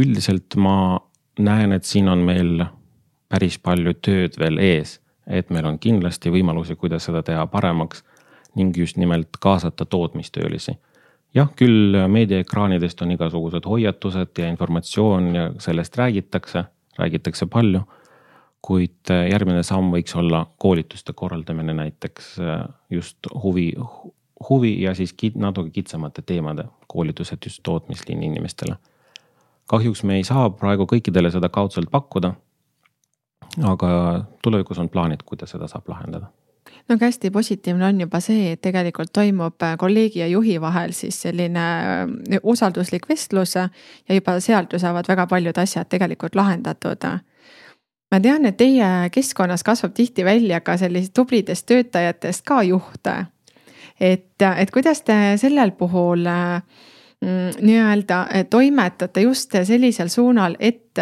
üldiselt 0.00 0.56
ma 0.56 1.00
näen, 1.38 1.72
et 1.72 1.84
siin 1.84 2.08
on 2.08 2.18
meil 2.24 2.64
päris 3.28 3.58
palju 3.58 3.92
tööd 4.00 4.38
veel 4.40 4.58
ees, 4.58 5.00
et 5.26 5.50
meil 5.50 5.66
on 5.68 5.78
kindlasti 5.78 6.30
võimalusi, 6.32 6.76
kuidas 6.76 7.04
seda 7.04 7.22
teha 7.22 7.46
paremaks 7.46 8.04
ning 8.56 8.76
just 8.76 8.96
nimelt 8.96 9.36
kaasata 9.40 9.84
tootmistöölisi. 9.84 10.76
jah, 11.34 11.48
küll 11.56 11.96
meediaekraanidest 12.08 13.02
on 13.02 13.10
igasugused 13.10 13.64
hoiatused 13.64 14.38
ja 14.38 14.48
informatsioon 14.48 15.34
ja 15.34 15.50
sellest 15.58 15.96
räägitakse, 15.96 16.64
räägitakse 16.98 17.46
palju 17.46 17.82
kuid 18.62 19.10
äh, 19.10 19.26
järgmine 19.30 19.62
samm 19.66 19.90
võiks 19.94 20.14
olla 20.18 20.44
koolituste 20.62 21.12
korraldamine 21.12 21.74
näiteks 21.74 22.34
äh, 22.40 22.64
just 22.90 23.18
huvi, 23.42 23.72
huvi 24.48 24.76
ja 24.82 24.94
siis 24.94 25.14
natuke 25.34 25.70
kitsamate 25.70 26.22
teemade 26.22 26.64
koolitused 26.86 27.38
just 27.44 27.60
tootmisliini 27.62 28.26
inimestele. 28.26 28.76
kahjuks 29.66 30.02
me 30.04 30.16
ei 30.16 30.24
saa 30.24 30.50
praegu 30.50 30.86
kõikidele 30.86 31.30
seda 31.30 31.48
kaudselt 31.48 31.90
pakkuda. 31.90 32.34
aga 33.64 34.24
tulevikus 34.42 34.78
on 34.78 34.88
plaanid, 34.88 35.22
kuidas 35.26 35.50
seda 35.50 35.68
saab 35.68 35.88
lahendada 35.88 36.26
no 36.88 36.94
aga 36.94 37.06
hästi 37.06 37.30
positiivne 37.30 37.86
on 37.86 38.00
juba 38.00 38.20
see, 38.20 38.52
et 38.52 38.60
tegelikult 38.60 39.12
toimub 39.12 39.62
äh, 39.62 39.76
kolleegi 39.78 40.18
ja 40.18 40.26
juhi 40.26 40.60
vahel 40.60 40.92
siis 40.92 41.22
selline 41.22 41.66
usalduslik 42.42 43.08
vestlus 43.08 43.56
ja 43.56 43.68
juba 44.14 44.40
sealt 44.40 44.72
ju 44.72 44.78
saavad 44.78 45.08
väga 45.08 45.26
paljud 45.26 45.58
asjad 45.58 45.88
tegelikult 45.88 46.34
lahendatud 46.34 47.10
ma 48.12 48.20
tean, 48.20 48.44
et 48.46 48.56
teie 48.60 48.88
keskkonnas 49.12 49.64
kasvab 49.64 49.94
tihti 49.96 50.24
välja 50.24 50.60
ka 50.60 50.76
sellisest 50.76 51.14
tublidest 51.16 51.66
töötajatest 51.66 52.44
ka 52.44 52.62
juhte. 52.68 53.14
et, 54.00 54.42
et 54.56 54.70
kuidas 54.70 55.02
te 55.02 55.16
sellel 55.36 55.70
puhul 55.78 56.26
mm, 56.26 57.60
nii-öelda 57.60 58.26
toimetate 58.50 59.20
just 59.20 59.56
sellisel 59.64 60.08
suunal, 60.08 60.56
et 60.60 61.00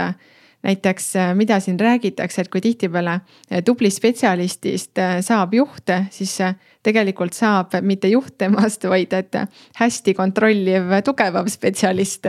näiteks, 0.62 1.16
äh, 1.16 1.34
mida 1.34 1.60
siin 1.60 1.80
räägitakse, 1.80 2.42
et 2.42 2.48
kui 2.52 2.60
tihtipeale 2.60 3.14
äh, 3.20 3.62
tubli 3.64 3.90
spetsialistist 3.90 4.98
äh, 4.98 5.18
saab 5.24 5.54
juht, 5.54 5.92
siis 6.10 6.36
tegelikult 6.82 7.36
saab 7.36 7.78
mitte 7.82 8.08
juht 8.08 8.36
temast, 8.38 8.84
vaid 8.88 9.12
et 9.16 9.36
hästi 9.80 10.14
kontrolliv, 10.14 10.92
tugevam 11.04 11.48
spetsialist. 11.48 12.26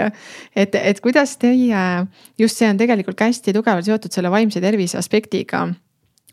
et, 0.56 0.76
et 0.76 1.00
kuidas 1.00 1.38
teie, 1.38 1.86
just 2.40 2.58
see 2.58 2.70
on 2.70 2.80
tegelikult 2.80 3.18
ka 3.18 3.30
hästi 3.32 3.54
tugevalt 3.56 3.88
seotud 3.88 4.12
selle 4.12 4.32
vaimse 4.32 4.62
tervise 4.62 4.98
aspektiga 4.98 5.68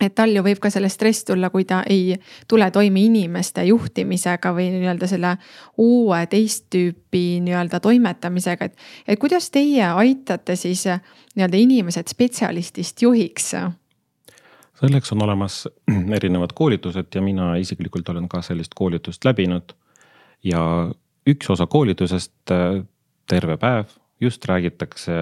et 0.00 0.14
tal 0.14 0.32
ju 0.34 0.42
võib 0.44 0.60
ka 0.62 0.70
selle 0.70 0.88
stress 0.92 1.26
tulla, 1.26 1.50
kui 1.50 1.64
ta 1.68 1.82
ei 1.90 2.16
tule 2.48 2.70
toime 2.70 3.02
inimeste 3.06 3.64
juhtimisega 3.68 4.52
või 4.54 4.68
nii-öelda 4.76 5.08
selle 5.10 5.34
uue 5.78 6.20
teist 6.30 6.68
tüüpi 6.74 7.40
nii-öelda 7.46 7.80
toimetamisega, 7.80 8.70
et. 8.70 8.78
et 9.08 9.20
kuidas 9.20 9.50
teie 9.50 9.84
aitate 9.90 10.56
siis 10.56 10.86
nii-öelda 10.88 11.60
inimesed 11.64 12.14
spetsialistist 12.14 13.02
juhiks? 13.02 13.54
selleks 14.78 15.12
on 15.12 15.22
olemas 15.22 15.66
erinevad 16.18 16.54
koolitused 16.54 17.14
ja 17.14 17.22
mina 17.22 17.56
isiklikult 17.56 18.08
olen 18.08 18.28
ka 18.28 18.42
sellist 18.42 18.74
koolitust 18.74 19.24
läbinud. 19.24 19.74
ja 20.44 20.62
üks 21.28 21.50
osa 21.50 21.66
koolitusest, 21.66 22.50
äh, 22.50 22.84
terve 23.28 23.56
päev, 23.56 23.90
just 24.20 24.44
räägitakse 24.44 25.12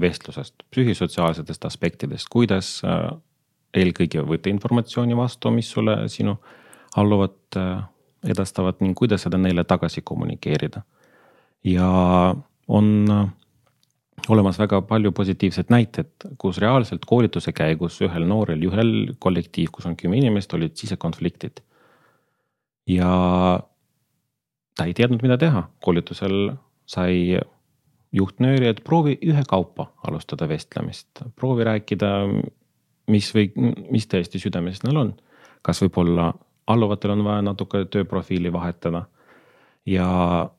vestlusest, 0.00 0.54
psühhosotsiaalsetest 0.70 1.64
aspektidest, 1.64 2.26
kuidas 2.30 2.82
äh, 2.84 3.20
eelkõige 3.76 4.22
võtta 4.26 4.50
informatsiooni 4.50 5.16
vastu, 5.16 5.50
mis 5.54 5.70
sulle 5.70 6.00
sinu 6.08 6.36
alluvad 6.96 7.56
äh, 7.56 7.82
edastavad 8.24 8.80
ning 8.80 8.96
kuidas 8.98 9.26
seda 9.26 9.38
neile 9.38 9.64
tagasi 9.64 10.02
kommunikeerida. 10.04 10.82
ja 11.64 11.88
on 12.68 13.10
äh, 13.10 13.28
olemas 14.28 14.58
väga 14.58 14.80
palju 14.82 15.12
positiivseid 15.12 15.70
näiteid, 15.70 16.10
kus 16.38 16.58
reaalselt 16.58 17.04
koolituse 17.06 17.52
käigus 17.52 18.00
ühel 18.02 18.26
noorel 18.26 18.62
juhel 18.62 19.14
kollektiiv, 19.18 19.70
kus 19.72 19.86
on 19.86 19.96
kümme 19.96 20.18
inimest, 20.18 20.54
olid 20.54 20.76
sisekonfliktid. 20.76 21.60
ja 22.88 23.60
ta 24.76 24.84
ei 24.84 24.94
teadnud, 24.94 25.22
mida 25.22 25.38
teha, 25.38 25.68
koolitusel 25.84 26.52
sai 26.86 27.38
juhtnööri, 28.12 28.70
et 28.70 28.80
proovi 28.84 29.18
ühekaupa 29.22 29.90
alustada 30.08 30.48
vestlemist, 30.48 31.22
proovi 31.36 31.66
rääkida 31.68 32.12
mis 33.08 33.30
või, 33.34 33.50
mis 33.90 34.06
tõesti 34.06 34.40
südames 34.42 34.82
neil 34.84 34.96
on. 34.96 35.14
kas 35.62 35.82
võib-olla 35.82 36.32
alluvatel 36.66 37.10
on 37.16 37.24
vaja 37.24 37.42
natuke 37.42 37.84
tööprofiili 37.84 38.52
vahetada. 38.52 39.06
ja, 39.86 40.50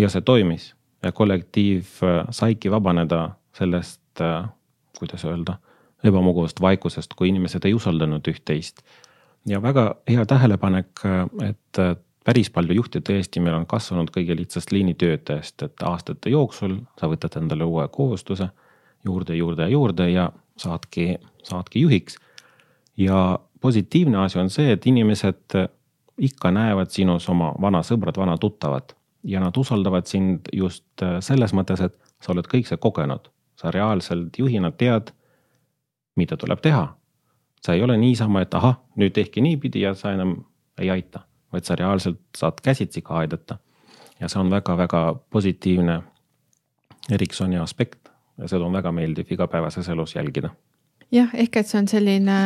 ja 0.00 0.08
see 0.08 0.20
toimis 0.20 0.74
ja 1.02 1.12
kollektiiv 1.12 1.86
äh, 2.02 2.26
saigi 2.30 2.70
vabaneda 2.70 3.30
sellest, 3.54 4.20
äh, 4.20 4.48
kuidas 4.98 5.24
öelda, 5.24 5.58
ebamugavast 6.04 6.60
vaikusest, 6.60 7.14
kui 7.14 7.28
inimesed 7.28 7.64
ei 7.64 7.74
usaldanud 7.74 8.28
üht-teist. 8.28 8.82
ja 9.46 9.62
väga 9.62 9.94
hea 10.08 10.26
tähelepanek, 10.26 10.88
äh, 11.04 11.48
et 11.48 11.98
päris 12.24 12.50
palju 12.50 12.74
juhte 12.74 13.00
tõesti 13.00 13.40
meil 13.40 13.54
on 13.56 13.66
kasvanud 13.66 14.10
kõige 14.12 14.36
lihtsast 14.36 14.72
liinitöötajast, 14.72 15.62
et 15.62 15.82
aastate 15.82 16.30
jooksul 16.30 16.80
sa 17.00 17.08
võtad 17.08 17.38
endale 17.40 17.64
uue 17.64 17.88
kohustuse 17.88 18.50
juurde, 19.04 19.36
juurde 19.36 19.62
ja 19.62 19.68
juurde 19.68 20.10
ja 20.10 20.32
saadki, 20.58 21.18
saadki 21.42 21.80
juhiks. 21.80 22.18
ja 22.96 23.38
positiivne 23.60 24.18
asi 24.18 24.38
on 24.38 24.50
see, 24.50 24.72
et 24.72 24.86
inimesed 24.86 25.58
ikka 26.18 26.50
näevad 26.50 26.90
sinus 26.90 27.28
oma 27.28 27.52
vana 27.60 27.82
sõbrad, 27.82 28.16
vana 28.18 28.38
tuttavad 28.38 28.94
ja 29.24 29.40
nad 29.40 29.56
usaldavad 29.56 30.06
sind 30.06 30.40
just 30.52 31.02
selles 31.20 31.54
mõttes, 31.54 31.82
et 31.84 31.94
sa 32.22 32.32
oled 32.32 32.46
kõik 32.46 32.68
see 32.68 32.76
kogenud. 32.76 33.30
sa 33.58 33.70
reaalselt 33.74 34.38
juhina 34.38 34.70
tead, 34.70 35.10
mida 36.16 36.36
tuleb 36.36 36.60
teha. 36.62 36.94
sa 37.62 37.74
ei 37.74 37.82
ole 37.82 37.96
niisama, 37.96 38.40
et 38.40 38.54
ahah, 38.54 38.78
nüüd 38.96 39.12
tehke 39.12 39.40
niipidi 39.40 39.80
ja 39.80 39.94
sa 39.94 40.12
enam 40.12 40.44
ei 40.78 40.90
aita, 40.90 41.20
vaid 41.52 41.64
sa 41.64 41.74
reaalselt 41.74 42.20
saad 42.36 42.60
käsitsi 42.62 43.02
ka 43.02 43.18
aidata. 43.18 43.58
ja 44.20 44.28
see 44.28 44.40
on 44.40 44.50
väga-väga 44.50 45.14
positiivne 45.30 46.02
Ericssoni 47.10 47.58
aspekt 47.58 48.07
ja 48.38 48.48
seda 48.48 48.64
on 48.64 48.72
väga 48.72 48.92
meeldiv 48.92 49.32
igapäevases 49.32 49.88
elus 49.88 50.14
jälgida 50.14 50.50
jah, 51.12 51.30
ehk 51.34 51.56
et 51.56 51.68
see 51.68 51.78
on 51.80 51.88
selline 51.88 52.38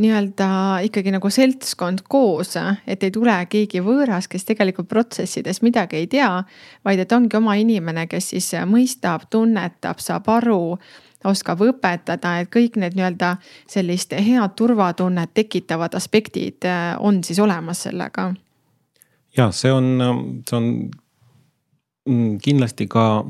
nii-öelda 0.00 0.48
ikkagi 0.86 1.12
nagu 1.14 1.30
seltskond 1.30 2.04
koos, 2.08 2.54
et 2.86 3.02
ei 3.02 3.10
tule 3.14 3.34
keegi 3.50 3.82
võõras, 3.84 4.28
kes 4.30 4.46
tegelikult 4.46 4.88
protsessides 4.88 5.62
midagi 5.66 5.98
ei 6.02 6.06
tea. 6.06 6.44
vaid 6.84 6.98
et 6.98 7.12
ongi 7.12 7.36
oma 7.36 7.54
inimene, 7.58 8.06
kes 8.06 8.30
siis 8.34 8.52
mõistab, 8.70 9.26
tunnetab, 9.30 9.98
saab 9.98 10.28
aru, 10.28 10.78
oskab 11.24 11.60
õpetada, 11.64 12.38
et 12.40 12.50
kõik 12.52 12.76
need 12.76 12.94
nii-öelda 12.94 13.36
sellist 13.66 14.12
head 14.12 14.56
turvatunnet 14.56 15.34
tekitavad 15.34 15.94
aspektid 15.94 16.66
on 16.98 17.24
siis 17.24 17.38
olemas 17.38 17.82
sellega. 17.88 18.34
ja 19.36 19.50
see 19.50 19.72
on, 19.72 20.42
see 20.48 20.56
on 20.56 20.90
mm, 22.06 22.38
kindlasti 22.38 22.86
ka 22.86 23.24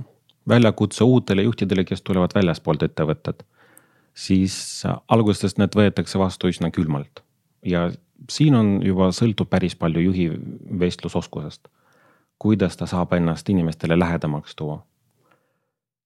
väljakutse 0.49 1.05
uutele 1.05 1.42
juhtidele, 1.42 1.84
kes 1.84 2.03
tulevad 2.03 2.34
väljaspoolt 2.34 2.82
ettevõtet. 2.82 3.45
siis 4.14 4.84
algusest 5.09 5.59
need 5.59 5.74
võetakse 5.74 6.18
vastu 6.18 6.47
üsna 6.47 6.70
külmalt 6.70 7.24
ja 7.64 7.90
siin 8.30 8.55
on 8.55 8.68
juba 8.84 9.09
sõltub 9.12 9.49
päris 9.51 9.76
palju 9.76 10.01
juhi 10.01 10.28
vestlusoskusest. 10.80 11.68
kuidas 12.38 12.76
ta 12.76 12.86
saab 12.86 13.12
ennast 13.12 13.49
inimestele 13.49 13.99
lähedamaks 13.99 14.57
tuua. 14.57 14.86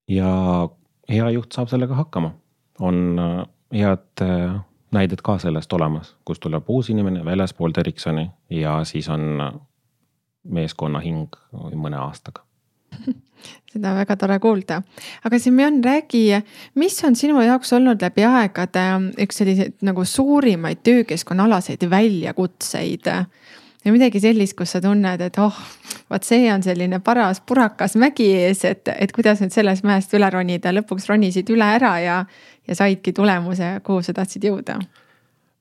ja 0.08 0.68
hea 1.08 1.30
juht 1.30 1.52
saab 1.52 1.68
sellega 1.68 1.94
hakkama, 1.94 2.32
on 2.80 3.18
äh, 3.18 3.46
head 3.72 4.22
äh, 4.22 4.60
näidet 4.92 5.22
ka 5.22 5.38
sellest 5.38 5.72
olemas, 5.72 6.16
kus 6.24 6.38
tuleb 6.38 6.64
uus 6.68 6.90
inimene 6.90 7.24
väljaspoolt 7.24 7.78
Ericssoni 7.78 8.30
ja 8.50 8.84
siis 8.84 9.08
on 9.08 9.40
äh, 9.40 9.54
meeskonna 10.44 11.00
hing 11.00 11.36
mõne 11.74 11.96
aastaga 11.96 12.47
seda 13.72 13.92
on 13.92 14.00
väga 14.00 14.16
tore 14.16 14.38
kuulda. 14.42 14.82
aga 15.24 15.38
Simeon, 15.38 15.82
räägi, 15.84 16.42
mis 16.74 16.98
on 17.04 17.16
sinu 17.16 17.40
jaoks 17.44 17.72
olnud 17.72 18.02
läbi 18.02 18.24
aegade 18.28 18.86
üks 19.24 19.42
selliseid 19.42 19.78
nagu 19.86 20.04
suurimaid 20.04 20.82
töökeskkonnaalaseid 20.82 21.90
väljakutseid? 21.90 23.12
ja 23.84 23.92
midagi 23.92 24.20
sellist, 24.20 24.56
kus 24.58 24.74
sa 24.74 24.80
tunned, 24.84 25.22
et 25.24 25.38
oh, 25.40 25.56
vot 26.10 26.24
see 26.26 26.48
on 26.52 26.62
selline 26.62 27.00
paras 27.04 27.40
purakas 27.40 27.96
mägi 28.00 28.26
ees, 28.42 28.64
et, 28.68 28.90
et 28.92 29.12
kuidas 29.14 29.40
nüüd 29.42 29.54
sellest 29.54 29.86
mäest 29.86 30.12
üle 30.18 30.28
ronida, 30.34 30.72
lõpuks 30.74 31.08
ronisid 31.08 31.50
üle 31.54 31.68
ära 31.78 31.94
ja, 32.02 32.18
ja 32.68 32.78
saidki 32.78 33.14
tulemuse, 33.16 33.78
kuhu 33.86 34.02
sa 34.04 34.16
tahtsid 34.16 34.48
jõuda? 34.50 34.80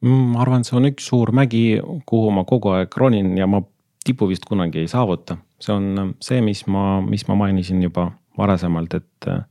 Mm, 0.06 0.34
ma 0.34 0.44
arvan, 0.44 0.66
see 0.68 0.78
on 0.78 0.90
üks 0.92 1.08
suur 1.10 1.32
mägi, 1.34 1.80
kuhu 2.10 2.34
ma 2.34 2.44
kogu 2.50 2.76
aeg 2.76 2.94
ronin 3.00 3.32
ja 3.38 3.48
ma 3.50 3.64
tipu 4.06 4.28
vist 4.30 4.46
kunagi 4.46 4.84
ei 4.84 4.92
saavuta. 4.92 5.40
See 5.60 5.74
on 5.74 5.98
äh, 5.98 6.10
see, 6.22 6.42
mis 6.42 6.66
ma, 6.68 7.02
mis 7.02 7.28
ma 7.28 7.36
mainisin 7.36 7.82
juba 7.84 8.12
varasemalt, 8.38 8.94
et 8.94 9.28
äh, 9.28 9.44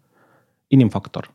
inimfaktor. 0.71 1.31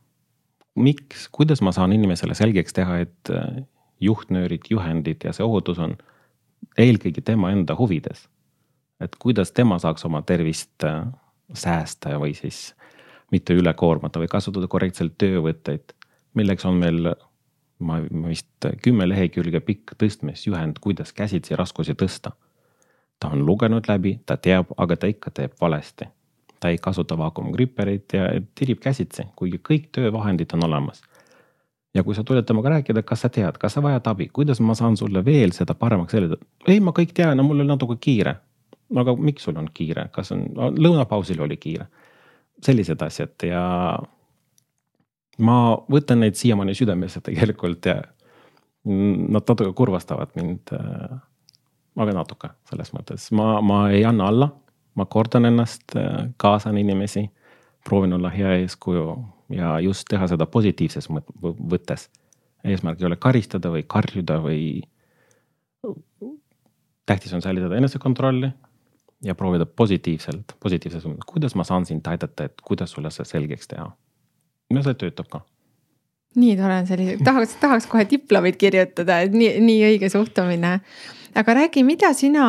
miks, 0.76 1.26
kuidas 1.36 1.60
ma 1.62 1.74
saan 1.76 1.92
inimesele 1.92 2.34
selgeks 2.34 2.74
teha, 2.74 3.02
et 3.04 3.30
äh, 3.30 3.64
juhtnöörid, 4.02 4.70
juhendid 4.70 5.26
ja 5.28 5.34
see 5.36 5.44
ohutus 5.46 5.80
on 5.80 5.98
eelkõige 6.80 7.22
tema 7.22 7.52
enda 7.52 7.76
huvides. 7.76 8.28
et 9.02 9.16
kuidas 9.20 9.52
tema 9.52 9.80
saaks 9.80 10.06
oma 10.06 10.22
tervist 10.22 10.84
säästa 11.54 12.20
või 12.22 12.36
siis 12.38 12.76
mitte 13.32 13.54
üle 13.58 13.74
koormata 13.74 14.20
või 14.22 14.30
kasutada 14.30 14.68
korrektselt 14.68 15.18
töövõtteid. 15.18 15.94
milleks 16.34 16.66
on 16.66 16.80
meil, 16.80 17.14
ma 17.80 18.00
vist 18.28 18.70
kümme 18.82 19.10
lehekülge 19.10 19.60
pikk 19.60 19.96
tõstmisjuhend, 19.98 20.80
kuidas 20.80 21.14
käsitsi 21.14 21.56
raskusi 21.56 21.94
tõsta 21.94 22.32
ta 23.22 23.30
on 23.30 23.46
lugenud 23.46 23.86
läbi, 23.88 24.20
ta 24.26 24.38
teab, 24.38 24.74
aga 24.78 24.98
ta 24.98 25.08
ikka 25.08 25.32
teeb 25.32 25.54
valesti. 25.62 26.06
ta 26.60 26.70
ei 26.70 26.78
kasuta 26.78 27.16
vaakumgripperit 27.18 28.14
ja 28.14 28.28
tirib 28.56 28.80
käsitsi, 28.80 29.24
kuigi 29.36 29.58
kõik 29.70 29.88
töövahendid 29.98 30.54
on 30.54 30.66
olemas. 30.66 31.02
ja 31.94 32.04
kui 32.04 32.16
sa 32.16 32.24
tuled 32.24 32.46
temaga 32.46 32.70
rääkida, 32.70 33.04
kas 33.04 33.22
sa 33.22 33.30
tead, 33.30 33.58
kas 33.58 33.74
sa 33.74 33.82
vajad 33.84 34.08
abi, 34.08 34.30
kuidas 34.34 34.60
ma 34.60 34.76
saan 34.76 34.98
sulle 34.98 35.26
veel 35.26 35.52
seda 35.52 35.74
paremaks 35.74 36.12
seletada? 36.12 36.46
ei, 36.68 36.80
ma 36.80 36.92
kõik 36.92 37.14
tean, 37.14 37.38
no 37.38 37.44
mul 37.44 37.60
on 37.60 37.68
natuke 37.68 37.98
kiire. 38.00 38.36
aga 38.96 39.16
miks 39.16 39.44
sul 39.44 39.58
on 39.58 39.70
kiire, 39.74 40.10
kas 40.12 40.32
on, 40.32 40.48
lõunapausil 40.78 41.42
oli 41.42 41.58
kiire? 41.58 41.88
sellised 42.62 43.02
asjad 43.02 43.44
ja 43.44 43.64
ma 45.40 45.58
võtan 45.90 46.22
neid 46.22 46.36
siiamaani 46.38 46.76
südamesse 46.78 47.22
tegelikult 47.26 47.86
ja 47.86 48.02
nad 48.86 49.46
natuke 49.46 49.74
kurvastavad 49.78 50.34
mind 50.36 50.74
aga 52.00 52.16
natuke 52.16 52.52
selles 52.70 52.94
mõttes, 52.96 53.28
ma, 53.36 53.60
ma 53.62 53.84
ei 53.92 54.06
anna 54.08 54.30
alla, 54.32 54.48
ma 54.96 55.06
kordan 55.06 55.48
ennast, 55.50 55.96
kaasan 56.42 56.80
inimesi, 56.80 57.26
proovin 57.88 58.14
olla 58.14 58.30
hea 58.30 58.56
eeskuju 58.62 59.06
ja 59.58 59.76
just 59.84 60.08
teha 60.10 60.28
seda 60.32 60.46
positiivses 60.48 61.10
võttes. 61.12 62.10
eesmärk 62.64 63.02
ei 63.02 63.06
ole 63.10 63.18
karistada 63.18 63.72
või 63.74 63.84
karjuda 63.88 64.40
või. 64.44 64.82
tähtis 67.06 67.34
on 67.34 67.42
säilitada 67.42 67.76
enesekontrolli 67.76 68.52
ja 69.26 69.36
proovida 69.36 69.66
positiivselt, 69.66 70.56
positiivses 70.60 71.06
mõttes, 71.06 71.26
kuidas 71.28 71.56
ma 71.56 71.64
saan 71.64 71.86
sind 71.86 72.08
aidata, 72.08 72.44
et 72.44 72.62
kuidas 72.62 72.92
sulle 72.92 73.12
see 73.12 73.26
selgeks 73.26 73.68
teha. 73.68 73.92
ja 74.70 74.84
see 74.84 74.94
töötab 74.94 75.28
ka 75.28 75.42
nii 76.36 76.58
tore 76.60 76.82
on 76.82 76.88
sellise, 76.88 77.18
tahaks, 77.24 77.58
tahaks 77.60 77.90
kohe 77.92 78.06
diplomeid 78.10 78.56
kirjutada, 78.60 79.20
et 79.26 79.34
nii, 79.36 79.58
nii 79.64 79.82
õige 79.90 80.10
suhtumine 80.14 80.78
aga 81.36 81.54
räägi, 81.54 81.84
mida 81.84 82.14
sina 82.14 82.46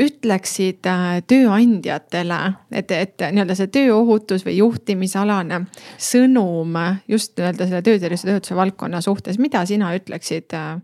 ütleksid 0.00 0.86
äh, 0.88 1.20
tööandjatele, 1.28 2.38
et, 2.72 2.90
et 2.96 3.24
nii-öelda 3.34 3.56
see 3.58 3.68
tööohutus 3.74 4.44
või 4.46 4.56
juhtimisalane 4.56 5.66
sõnum 6.00 6.78
just 7.10 7.36
nii-öelda 7.36 7.68
selle 7.68 7.82
töötervise 7.84 8.30
töötuse 8.30 8.56
valdkonna 8.56 9.02
suhtes, 9.04 9.38
mida 9.38 9.66
sina 9.68 9.92
ütleksid 9.98 10.56
äh, 10.56 10.74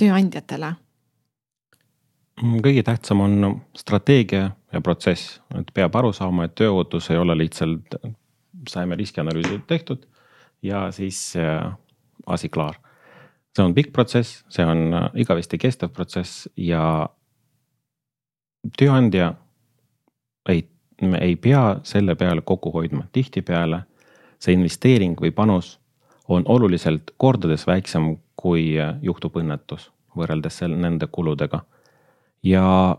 tööandjatele? 0.00 0.74
kõige 2.38 2.84
tähtsam 2.86 3.20
on 3.24 3.40
strateegia 3.74 4.50
ja 4.72 4.80
protsess, 4.80 5.40
et 5.58 5.72
peab 5.74 5.96
aru 5.98 6.12
saama, 6.14 6.44
et 6.46 6.54
tööohutus 6.54 7.08
ei 7.10 7.18
ole 7.18 7.34
lihtsalt, 7.38 7.96
saime 8.70 8.94
riskianalüüsi 8.98 9.58
tehtud 9.66 10.04
ja 10.62 10.90
siis 10.92 11.36
äh, 11.36 11.72
asi 12.26 12.48
klaar. 12.48 12.74
see 13.56 13.64
on 13.64 13.74
pikk 13.74 13.92
protsess, 13.92 14.44
see 14.48 14.64
on 14.66 14.94
igavesti 15.14 15.58
kestev 15.58 15.90
protsess 15.90 16.48
ja 16.56 17.08
tööandja 18.78 19.32
ei, 20.48 20.68
ei 21.20 21.36
pea 21.36 21.80
selle 21.82 22.14
peale 22.14 22.40
kokku 22.40 22.70
hoidma, 22.72 23.06
tihtipeale 23.12 23.82
see 24.38 24.54
investeering 24.54 25.18
või 25.20 25.32
panus 25.34 25.78
on 26.28 26.44
oluliselt 26.46 27.10
kordades 27.16 27.66
väiksem, 27.66 28.16
kui 28.36 28.76
juhtub 29.02 29.36
õnnetus 29.40 29.90
võrreldes 30.16 30.58
selle, 30.58 30.76
nende 30.76 31.06
kuludega. 31.06 31.64
ja 32.42 32.96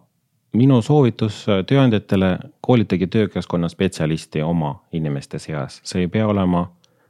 minu 0.54 0.82
soovitus 0.82 1.46
tööandjatele, 1.68 2.38
koolitage 2.62 3.08
töökeskkonna 3.08 3.70
spetsialisti 3.70 4.42
oma 4.42 4.82
inimeste 4.92 5.40
seas, 5.40 5.82
see 5.84 6.02
ei 6.02 6.08
pea 6.08 6.28
olema 6.28 6.66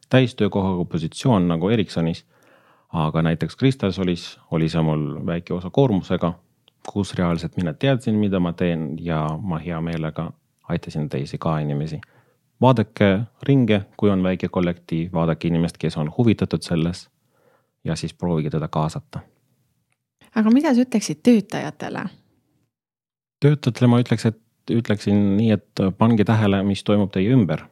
täistöökohaga 0.09 0.85
positsioon 0.85 1.47
nagu 1.47 1.69
Ericssonis. 1.69 2.25
aga 2.93 3.21
näiteks 3.21 3.57
Crystalsolis 3.57 4.39
oli 4.51 4.69
see 4.69 4.81
mul 4.81 5.25
väike 5.25 5.53
osa 5.53 5.69
koormusega 5.69 6.33
kus 6.93 7.13
reaalselt 7.13 7.57
mina 7.57 7.73
teadsin, 7.73 8.15
mida 8.15 8.39
ma 8.39 8.53
teen 8.53 8.97
ja 9.01 9.27
ma 9.41 9.59
hea 9.59 9.81
meelega 9.81 10.31
aitasin 10.69 11.09
teisi 11.09 11.37
ka 11.37 11.59
inimesi. 11.59 12.01
vaadake 12.61 13.19
ringi, 13.43 13.81
kui 13.97 14.09
on 14.09 14.23
väike 14.23 14.47
kollektiiv, 14.47 15.13
vaadake 15.13 15.47
inimest, 15.47 15.77
kes 15.77 15.97
on 15.97 16.11
huvitatud 16.17 16.61
selles 16.61 17.09
ja 17.83 17.95
siis 17.95 18.13
proovige 18.13 18.49
teda 18.49 18.67
kaasata. 18.67 19.19
aga 20.35 20.51
mida 20.51 20.73
sa 20.73 20.81
ütleksid 20.81 21.23
töötajatele? 21.23 22.05
töötajatele 23.39 23.87
ma 23.87 23.99
ütleks, 23.99 24.25
et 24.25 24.41
ütleksin 24.71 25.37
nii, 25.37 25.51
et 25.51 25.81
pange 25.97 26.23
tähele, 26.23 26.63
mis 26.63 26.83
toimub 26.83 27.11
teie 27.11 27.33
ümber. 27.33 27.65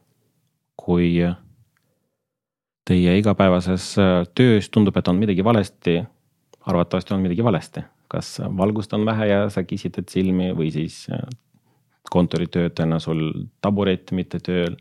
kui 0.76 1.18
teie 2.88 3.18
igapäevases 3.20 3.90
töös 4.34 4.70
tundub, 4.72 4.96
et 4.96 5.08
on 5.08 5.18
midagi 5.20 5.44
valesti, 5.44 6.00
arvatavasti 6.64 7.14
on 7.14 7.20
midagi 7.20 7.44
valesti 7.44 7.82
kas 8.08 8.40
valgust 8.56 8.92
on 8.92 9.06
vähe 9.06 9.26
ja 9.26 9.50
sa 9.50 9.62
kisitad 9.64 10.08
silmi 10.08 10.50
või 10.56 10.72
siis 10.72 11.06
äh, 11.12 11.20
kontoritöötajana 12.10 12.98
sul 12.98 13.44
taburet 13.60 14.12
mitte 14.16 14.40
tööl, 14.40 14.76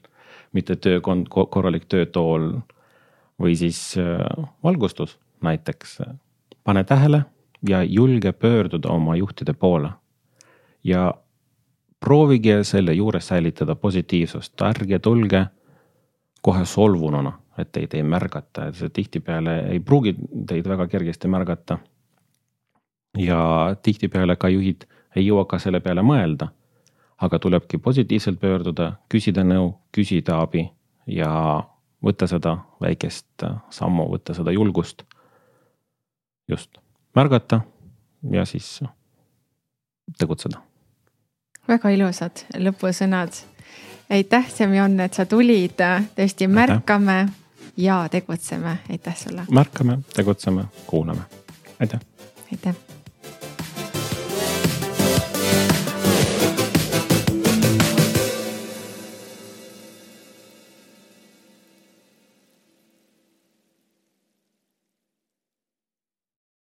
mitte 0.55 0.75
töö, 0.75 1.01
korralik 1.49 1.85
töötool 1.91 2.53
või 3.41 3.55
siis 3.59 3.81
äh, 3.99 4.23
valgustus 4.63 5.17
näiteks. 5.43 6.01
pane 6.63 6.83
tähele 6.83 7.25
ja 7.69 7.83
julge 7.83 8.31
pöörduda 8.31 8.89
oma 8.89 9.15
juhtide 9.15 9.53
poole. 9.53 9.89
ja 10.83 11.13
proovige 11.99 12.63
selle 12.63 12.93
juures 12.93 13.27
säilitada 13.27 13.75
positiivsust, 13.75 14.61
ärge 14.61 14.99
tulge 14.99 15.45
kohe 16.41 16.65
solvununa, 16.65 17.39
et 17.57 17.71
teid 17.71 17.93
ei 17.93 18.03
märgata, 18.03 18.67
et 18.67 18.75
see 18.75 18.89
tihtipeale 18.93 19.59
ei 19.71 19.79
pruugi 19.79 20.13
teid 20.47 20.67
väga 20.67 20.87
kergesti 20.87 21.27
märgata 21.27 21.79
ja 23.17 23.75
tihtipeale 23.81 24.35
ka 24.35 24.49
juhid 24.49 24.85
ei 25.15 25.25
jõua 25.25 25.45
ka 25.49 25.59
selle 25.59 25.79
peale 25.79 26.01
mõelda. 26.01 26.47
aga 27.17 27.39
tulebki 27.39 27.77
positiivselt 27.77 28.37
pöörduda, 28.39 28.91
küsida 29.09 29.41
nõu, 29.43 29.71
küsida 29.91 30.35
abi 30.41 30.67
ja 31.07 31.63
võtta 32.03 32.27
seda 32.27 32.57
väikest 32.81 33.45
sammu, 33.69 34.05
võtta 34.11 34.33
seda 34.33 34.51
julgust. 34.51 35.03
just, 36.47 36.77
märgata 37.15 37.61
ja 38.31 38.45
siis 38.45 38.83
tegutseda. 40.19 40.61
väga 41.67 41.89
ilusad 41.89 42.45
lõpusõnad. 42.53 43.33
aitäh, 44.09 44.49
Semjon, 44.49 44.99
et 44.99 45.13
sa 45.13 45.25
tulid, 45.25 45.81
tõesti 46.15 46.47
märkame 46.47 47.27
ja 47.77 48.07
tegutseme, 48.11 48.77
aitäh 48.89 49.17
sulle. 49.17 49.45
märkame, 49.51 49.99
tegutseme, 50.15 50.65
kuulame, 50.87 51.21
aitäh. 51.79 51.99
aitäh 52.51 52.96